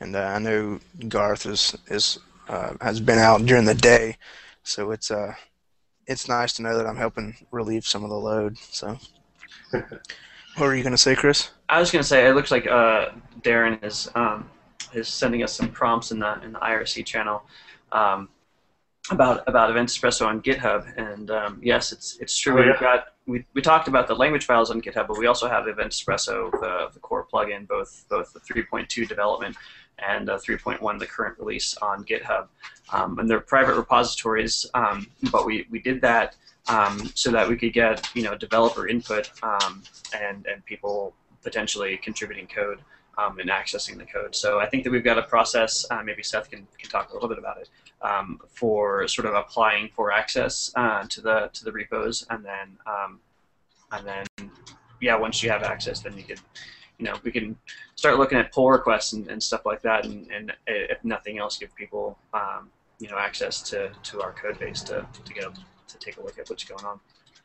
[0.01, 2.19] and uh, I know Garth is is
[2.49, 4.17] uh, has been out during the day,
[4.63, 5.33] so it's uh
[6.05, 8.57] it's nice to know that I'm helping relieve some of the load.
[8.57, 8.97] So,
[10.57, 11.49] what were you gonna say, Chris?
[11.69, 13.09] I was going to say it looks like uh,
[13.41, 14.49] Darren is um,
[14.93, 17.43] is sending us some prompts in the in the IRC channel
[17.91, 18.29] um,
[19.11, 22.57] about about Event Espresso on GitHub, and um, yes, it's it's true.
[22.57, 22.71] Oh, yeah.
[22.71, 25.67] We've got we, we talked about the language files on GitHub, but we also have
[25.67, 29.57] Event Espresso, the, the core plugin, both both the 3.2 development
[29.99, 32.47] and uh, 3.1, the current release on GitHub,
[32.93, 34.65] um, and they're private repositories.
[34.73, 36.35] Um, but we, we did that
[36.69, 41.13] um, so that we could get you know developer input um, and and people
[41.43, 42.79] potentially contributing code
[43.17, 44.35] um, and accessing the code.
[44.35, 45.85] So I think that we've got a process.
[45.89, 47.69] Uh, maybe Seth can, can talk a little bit about it
[48.01, 52.77] um, for sort of applying for access uh, to the to the repos, and then
[52.85, 53.19] um,
[53.91, 54.51] and then
[55.01, 56.39] yeah, once you have access, then you could
[56.99, 57.55] you know we can
[57.95, 61.57] start looking at pull requests and, and stuff like that, and, and if nothing else,
[61.57, 65.45] give people um, you know access to, to our code base to, to get
[65.87, 66.99] to take a look at what's going on.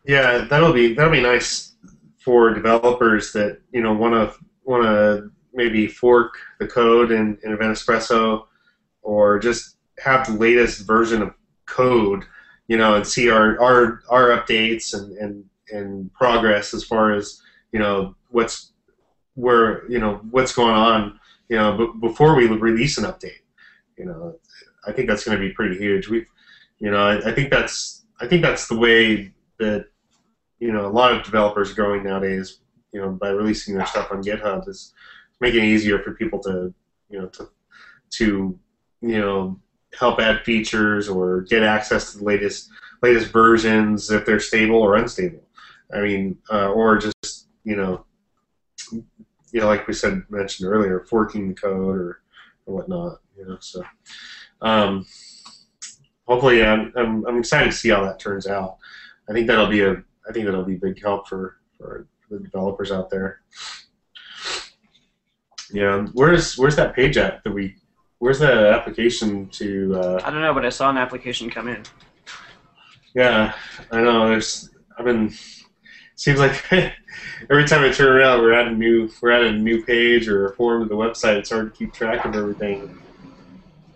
[0.04, 1.74] Yeah, that'll be that'll be nice
[2.18, 7.52] for developers that you know want to want to maybe fork the code in, in
[7.52, 8.44] Event Espresso,
[9.02, 11.34] or just have the latest version of
[11.66, 12.24] code,
[12.68, 17.40] you know, and see our our, our updates and, and and progress as far as
[17.72, 18.72] you know what's
[19.34, 21.18] where you know what's going on,
[21.48, 23.40] you know, b- before we release an update.
[23.96, 24.38] You know,
[24.86, 26.08] I think that's going to be pretty huge.
[26.08, 26.26] We've,
[26.78, 29.86] you know, I, I think that's I think that's the way that
[30.60, 32.60] you know a lot of developers are growing nowadays.
[32.92, 34.94] You know, by releasing their stuff on GitHub is
[35.40, 36.72] making it easier for people to
[37.10, 37.50] you know to
[38.10, 38.58] to
[39.00, 39.58] you know
[39.98, 42.70] help add features or get access to the latest
[43.02, 45.42] latest versions if they're stable or unstable.
[45.92, 48.04] I mean, uh, or just you know,
[48.92, 52.22] you know, like we said mentioned earlier, forking the code or,
[52.66, 53.18] or whatnot.
[53.36, 53.82] You know, so
[54.60, 55.06] um,
[56.26, 58.78] hopefully, I'm, I'm I'm excited to see how that turns out.
[59.28, 62.38] I think that'll be a I think that'll be a big help for for the
[62.38, 63.40] developers out there.
[65.72, 67.76] Yeah, where's where's that page at that we
[68.18, 71.82] where's the application to uh, I don't know, but I saw an application come in.
[73.14, 73.54] yeah
[73.90, 75.32] I know there's I've been
[76.16, 76.64] seems like
[77.50, 80.54] every time I turn around we're adding new we're adding a new page or a
[80.56, 83.00] form to the website it's hard to keep track of everything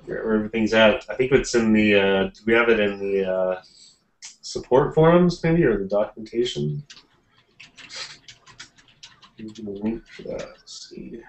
[0.06, 3.30] where everything's at I think it's in the uh, do we have it in the
[3.30, 3.62] uh,
[4.20, 6.82] support forums maybe or the documentation
[9.38, 10.48] Give me a link for that.
[10.48, 11.20] Let's see.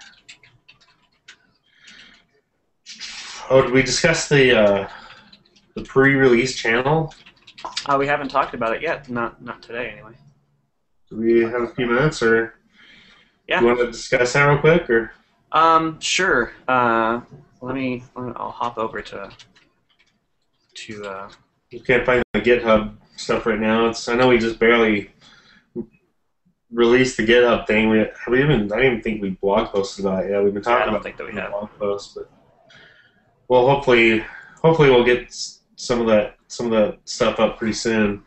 [3.50, 4.90] Oh, did we discuss the uh,
[5.76, 7.14] the pre-release channel?
[7.86, 9.10] Uh, we haven't talked about it yet.
[9.10, 10.14] Not not today, anyway.
[11.10, 12.56] Do we have a few minutes, or
[13.48, 13.60] Yeah.
[13.60, 15.12] do you want to discuss that real quick, or
[15.52, 16.54] Um, sure.
[16.68, 17.22] Uh,
[17.62, 18.04] let me.
[18.16, 19.30] I'll hop over to
[20.76, 21.06] to.
[21.06, 21.30] Uh,
[21.70, 23.88] you can't find the GitHub stuff right now?
[23.90, 25.12] It's I know we just barely
[26.72, 27.90] released the GitHub thing.
[27.90, 30.32] We have we even I didn't even think we blog posted about it.
[30.32, 30.44] yet.
[30.44, 31.52] we've been Yeah, I talking don't about think that we have.
[31.52, 32.30] blog post, but
[33.48, 34.24] well, hopefully,
[34.62, 35.34] hopefully we'll get
[35.76, 38.24] some of that some of that stuff up pretty soon.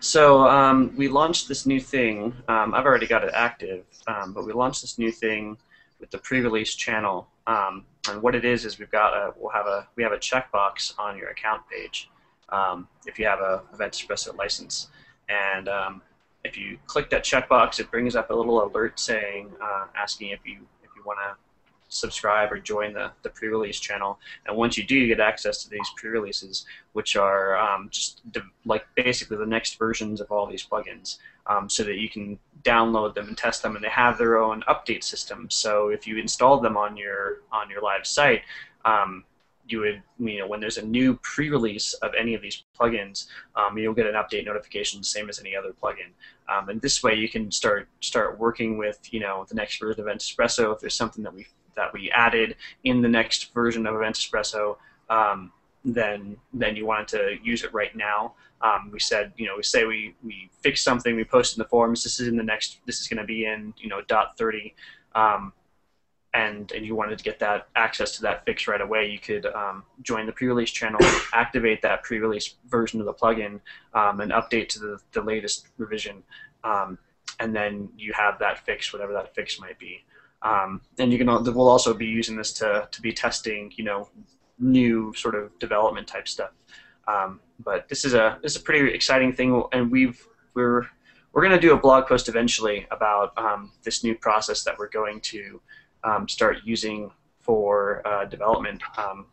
[0.00, 2.32] So um, we launched this new thing.
[2.48, 5.56] Um, I've already got it active, um, but we launched this new thing
[6.00, 7.28] with the pre-release channel.
[7.46, 10.18] Um, and what it is is we've got a we'll have a we have a
[10.18, 12.10] checkbox on your account page
[12.50, 14.88] um, if you have a Event Espresso license,
[15.28, 16.02] and um,
[16.44, 20.40] if you click that checkbox, it brings up a little alert saying uh, asking if
[20.44, 21.36] you if you want to
[21.88, 24.18] subscribe or join the, the pre-release channel.
[24.46, 28.22] And once you do, you get access to these pre-releases, which are um, just
[28.64, 33.14] like basically the next versions of all these plugins, um, so that you can download
[33.14, 33.76] them and test them.
[33.76, 35.48] And they have their own update system.
[35.50, 38.42] So if you install them on your on your live site,
[38.84, 39.24] um,
[39.68, 43.26] you would you know when there's a new pre-release of any of these plugins,
[43.56, 46.12] um, you'll get an update notification, same as any other plugin.
[46.48, 50.00] Um, and this way, you can start start working with you know the next version
[50.00, 50.74] of Espresso.
[50.74, 51.46] If there's something that we
[51.76, 54.76] that we added in the next version of Event Espresso,
[55.08, 55.52] um,
[55.84, 58.34] then then you wanted to use it right now.
[58.60, 61.68] Um, we said, you know, we say we, we fix something, we post in the
[61.68, 62.02] forums.
[62.02, 62.78] This is in the next.
[62.86, 64.74] This is going to be in you know dot thirty,
[65.14, 65.52] um,
[66.34, 69.46] and and you wanted to get that access to that fix right away, you could
[69.46, 71.00] um, join the pre-release channel,
[71.32, 73.60] activate that pre-release version of the plugin,
[73.94, 76.22] um, and update to the, the latest revision,
[76.64, 76.98] um,
[77.40, 80.04] and then you have that fix, whatever that fix might be.
[80.42, 84.08] Um, and you can we'll also be using this to to be testing, you know,
[84.58, 86.50] new sort of development type stuff.
[87.08, 90.86] Um, but this is a this is a pretty exciting thing, and we've we're
[91.32, 94.88] we're going to do a blog post eventually about um, this new process that we're
[94.88, 95.60] going to
[96.04, 97.10] um, start using
[97.40, 99.26] for uh, development, um,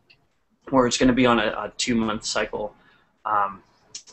[0.70, 2.76] where it's going to be on a, a two-month cycle,
[3.26, 3.64] um,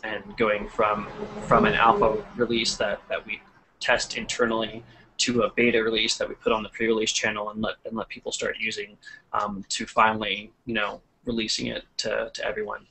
[0.05, 1.09] and going from
[1.47, 3.41] from an alpha release that, that we
[3.81, 4.85] test internally
[5.21, 8.09] to a beta release that we put on the pre-release channel and let and let
[8.09, 8.97] people start using
[9.33, 12.87] um, to finally you know releasing it to, to everyone.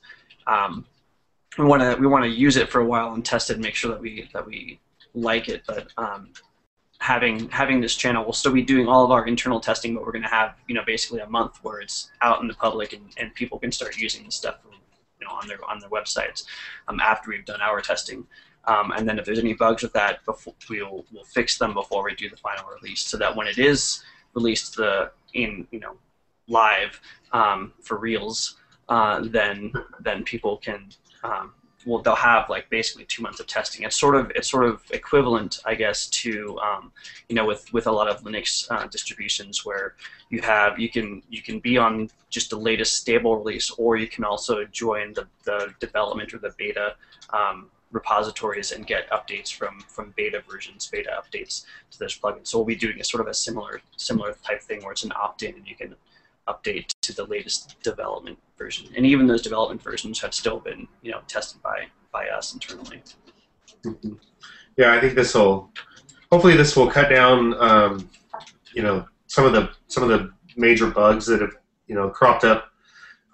[0.48, 0.86] Um,
[1.58, 3.64] we want to we want to use it for a while and test it and
[3.64, 4.80] make sure that we that we
[5.14, 5.64] like it.
[5.68, 6.32] But um,
[7.00, 10.12] having having this channel, we'll still be doing all of our internal testing, but we're
[10.12, 13.04] going to have you know basically a month where it's out in the public and,
[13.18, 14.60] and people can start using the stuff
[15.20, 16.46] you know on their on their websites
[16.88, 18.26] um, after we've done our testing.
[18.70, 22.04] Um, and then if there's any bugs with that, before, we'll we'll fix them before
[22.04, 24.04] we do the final release, so that when it is
[24.36, 25.96] released the in you know
[26.48, 27.02] live
[27.32, 28.58] um, for reels,
[28.90, 30.90] uh, then then people can
[31.24, 31.54] um,
[31.88, 33.86] well they'll have like basically two months of testing.
[33.86, 36.92] It's sort of it's sort of equivalent, I guess, to um,
[37.28, 39.96] you know with with a lot of Linux uh, distributions where
[40.30, 44.08] you have you can you can be on just the latest stable release, or you
[44.08, 46.96] can also join the the development or the beta.
[47.34, 52.48] Um, repositories and get updates from from beta versions, beta updates to those plugins.
[52.48, 55.14] So we'll be doing a sort of a similar similar type thing where it's an
[55.16, 55.96] opt-in and you can
[56.48, 58.90] update to the latest development version.
[58.96, 63.02] And even those development versions have still been, you know, tested by by us internally.
[63.86, 64.14] Mm-hmm.
[64.78, 65.72] Yeah, I think this will.
[66.32, 68.10] Hopefully, this will cut down, um,
[68.74, 71.56] you know, some of the some of the major bugs that have
[71.88, 72.72] you know cropped up,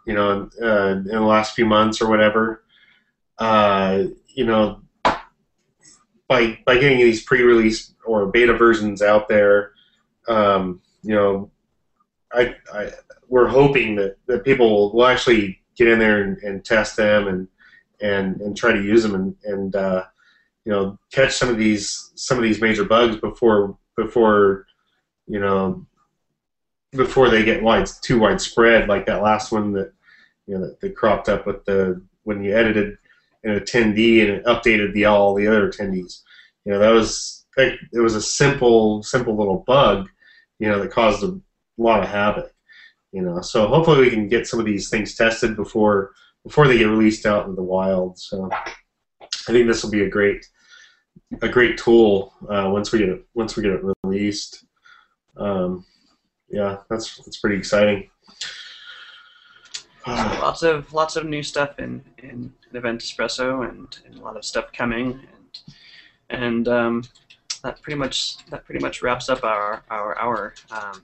[0.06, 2.64] you know, uh, in the last few months or whatever.
[3.38, 4.06] Uh,
[4.36, 4.82] you know,
[6.28, 9.72] by by getting these pre-release or beta versions out there,
[10.28, 11.52] um, you know,
[12.32, 12.92] I, I
[13.28, 17.48] we're hoping that, that people will actually get in there and, and test them and
[18.02, 20.04] and and try to use them and and uh,
[20.66, 24.66] you know catch some of these some of these major bugs before before
[25.28, 25.86] you know
[26.92, 29.94] before they get wide too widespread like that last one that
[30.46, 32.98] you know that, that cropped up with the when you edited
[33.46, 36.22] an attendee and it updated the all the other attendees
[36.66, 40.10] you know that was it was a simple simple little bug
[40.60, 41.40] you know that caused a
[41.78, 42.52] lot of havoc
[43.16, 43.40] you know.
[43.42, 46.12] So hopefully we can get some of these things tested before
[46.44, 48.20] before they get released out in the wild.
[48.20, 50.46] So I think this will be a great
[51.42, 54.66] a great tool uh, once we get it once we get it released.
[55.38, 55.86] Um,
[56.50, 58.10] yeah, that's that's pretty exciting.
[60.06, 64.38] So lots of lots of new stuff in, in Event Espresso and, and a lot
[64.38, 65.74] of stuff coming and
[66.30, 67.04] and um,
[67.64, 70.54] that pretty much that pretty much wraps up our our hour.
[70.70, 71.04] Um,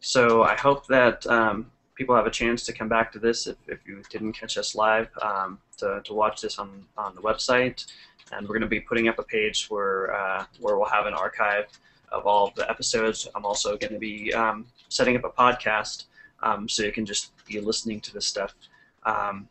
[0.00, 3.56] so I hope that um, people have a chance to come back to this if,
[3.68, 7.86] if you didn't catch us live um, to, to watch this on, on the website.
[8.32, 11.14] And we're going to be putting up a page where, uh, where we'll have an
[11.14, 11.66] archive
[12.10, 13.28] of all of the episodes.
[13.36, 16.06] I'm also going to be um, setting up a podcast
[16.42, 18.54] um, so you can just be listening to this stuff.
[19.04, 19.48] Um,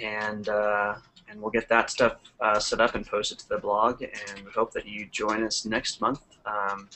[0.00, 0.94] and uh,
[1.28, 4.02] and we'll get that stuff uh, set up and posted to the blog.
[4.02, 6.20] And we hope that you join us next month.
[6.44, 6.88] Um,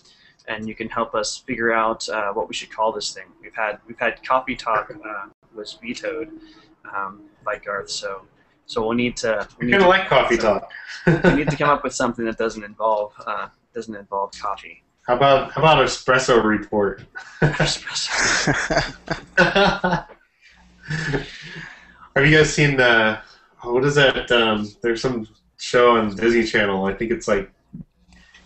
[0.49, 3.25] and you can help us figure out uh, what we should call this thing.
[3.43, 6.31] We've had we've had coffee talk uh, was vetoed
[6.95, 8.23] um, by Garth, so
[8.67, 9.49] so we'll need to.
[9.59, 11.25] We kind of like coffee so talk.
[11.25, 14.85] we need to come up with something that doesn't involve uh, doesn't involve coffee.
[15.07, 17.03] How about how about espresso report?
[17.41, 18.11] espresso.
[22.17, 23.21] Have you guys seen the
[23.63, 24.31] what is that?
[24.31, 25.29] Um, there's some
[25.59, 26.87] show on Disney Channel.
[26.87, 27.51] I think it's like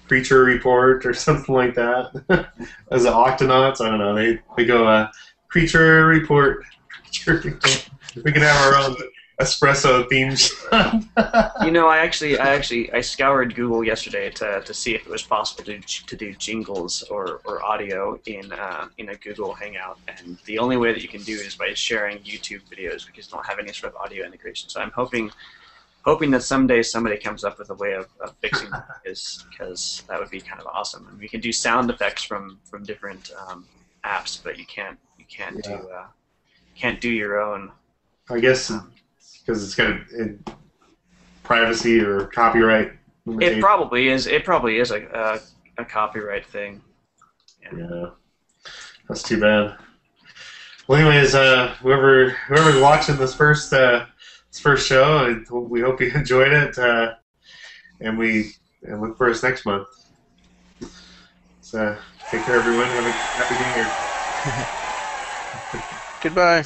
[0.08, 2.10] Creature Report or something like that.
[2.90, 4.14] As the Octonauts, I don't know.
[4.14, 5.08] They they go uh,
[5.48, 6.64] Creature Report.
[7.24, 7.88] Creature Report.
[8.24, 8.96] We can have our own
[9.40, 10.52] espresso themes.
[11.64, 15.10] you know, I actually, I actually, I scoured Google yesterday to, to see if it
[15.10, 19.98] was possible to, to do jingles or, or audio in uh, in a Google Hangout,
[20.06, 23.26] and the only way that you can do it is by sharing YouTube videos because
[23.26, 24.68] you don't have any sort of audio integration.
[24.68, 25.30] So I'm hoping
[26.02, 28.70] hoping that someday somebody comes up with a way of, of fixing
[29.04, 31.06] this because that would be kind of awesome.
[31.08, 33.66] And we can do sound effects from from different um,
[34.04, 35.76] apps, but you can't you can't yeah.
[35.78, 36.06] do uh,
[36.76, 37.72] can't do your own.
[38.28, 38.70] I guess
[39.50, 40.54] because it's got a,
[41.42, 42.92] privacy or copyright.
[43.26, 44.28] It probably is.
[44.28, 45.40] It probably is a
[45.78, 46.80] a, a copyright thing.
[47.62, 47.78] Yeah.
[47.78, 48.06] yeah.
[49.08, 49.76] That's too bad.
[50.86, 54.06] Well, anyways, uh, whoever whoever's watching this first uh,
[54.52, 57.14] this first show, we hope you enjoyed it, uh,
[58.00, 59.88] and we and look for us next month.
[61.60, 61.96] So,
[62.30, 62.86] take care, everyone.
[62.86, 63.96] Have a happy New Year.
[66.20, 66.64] Goodbye.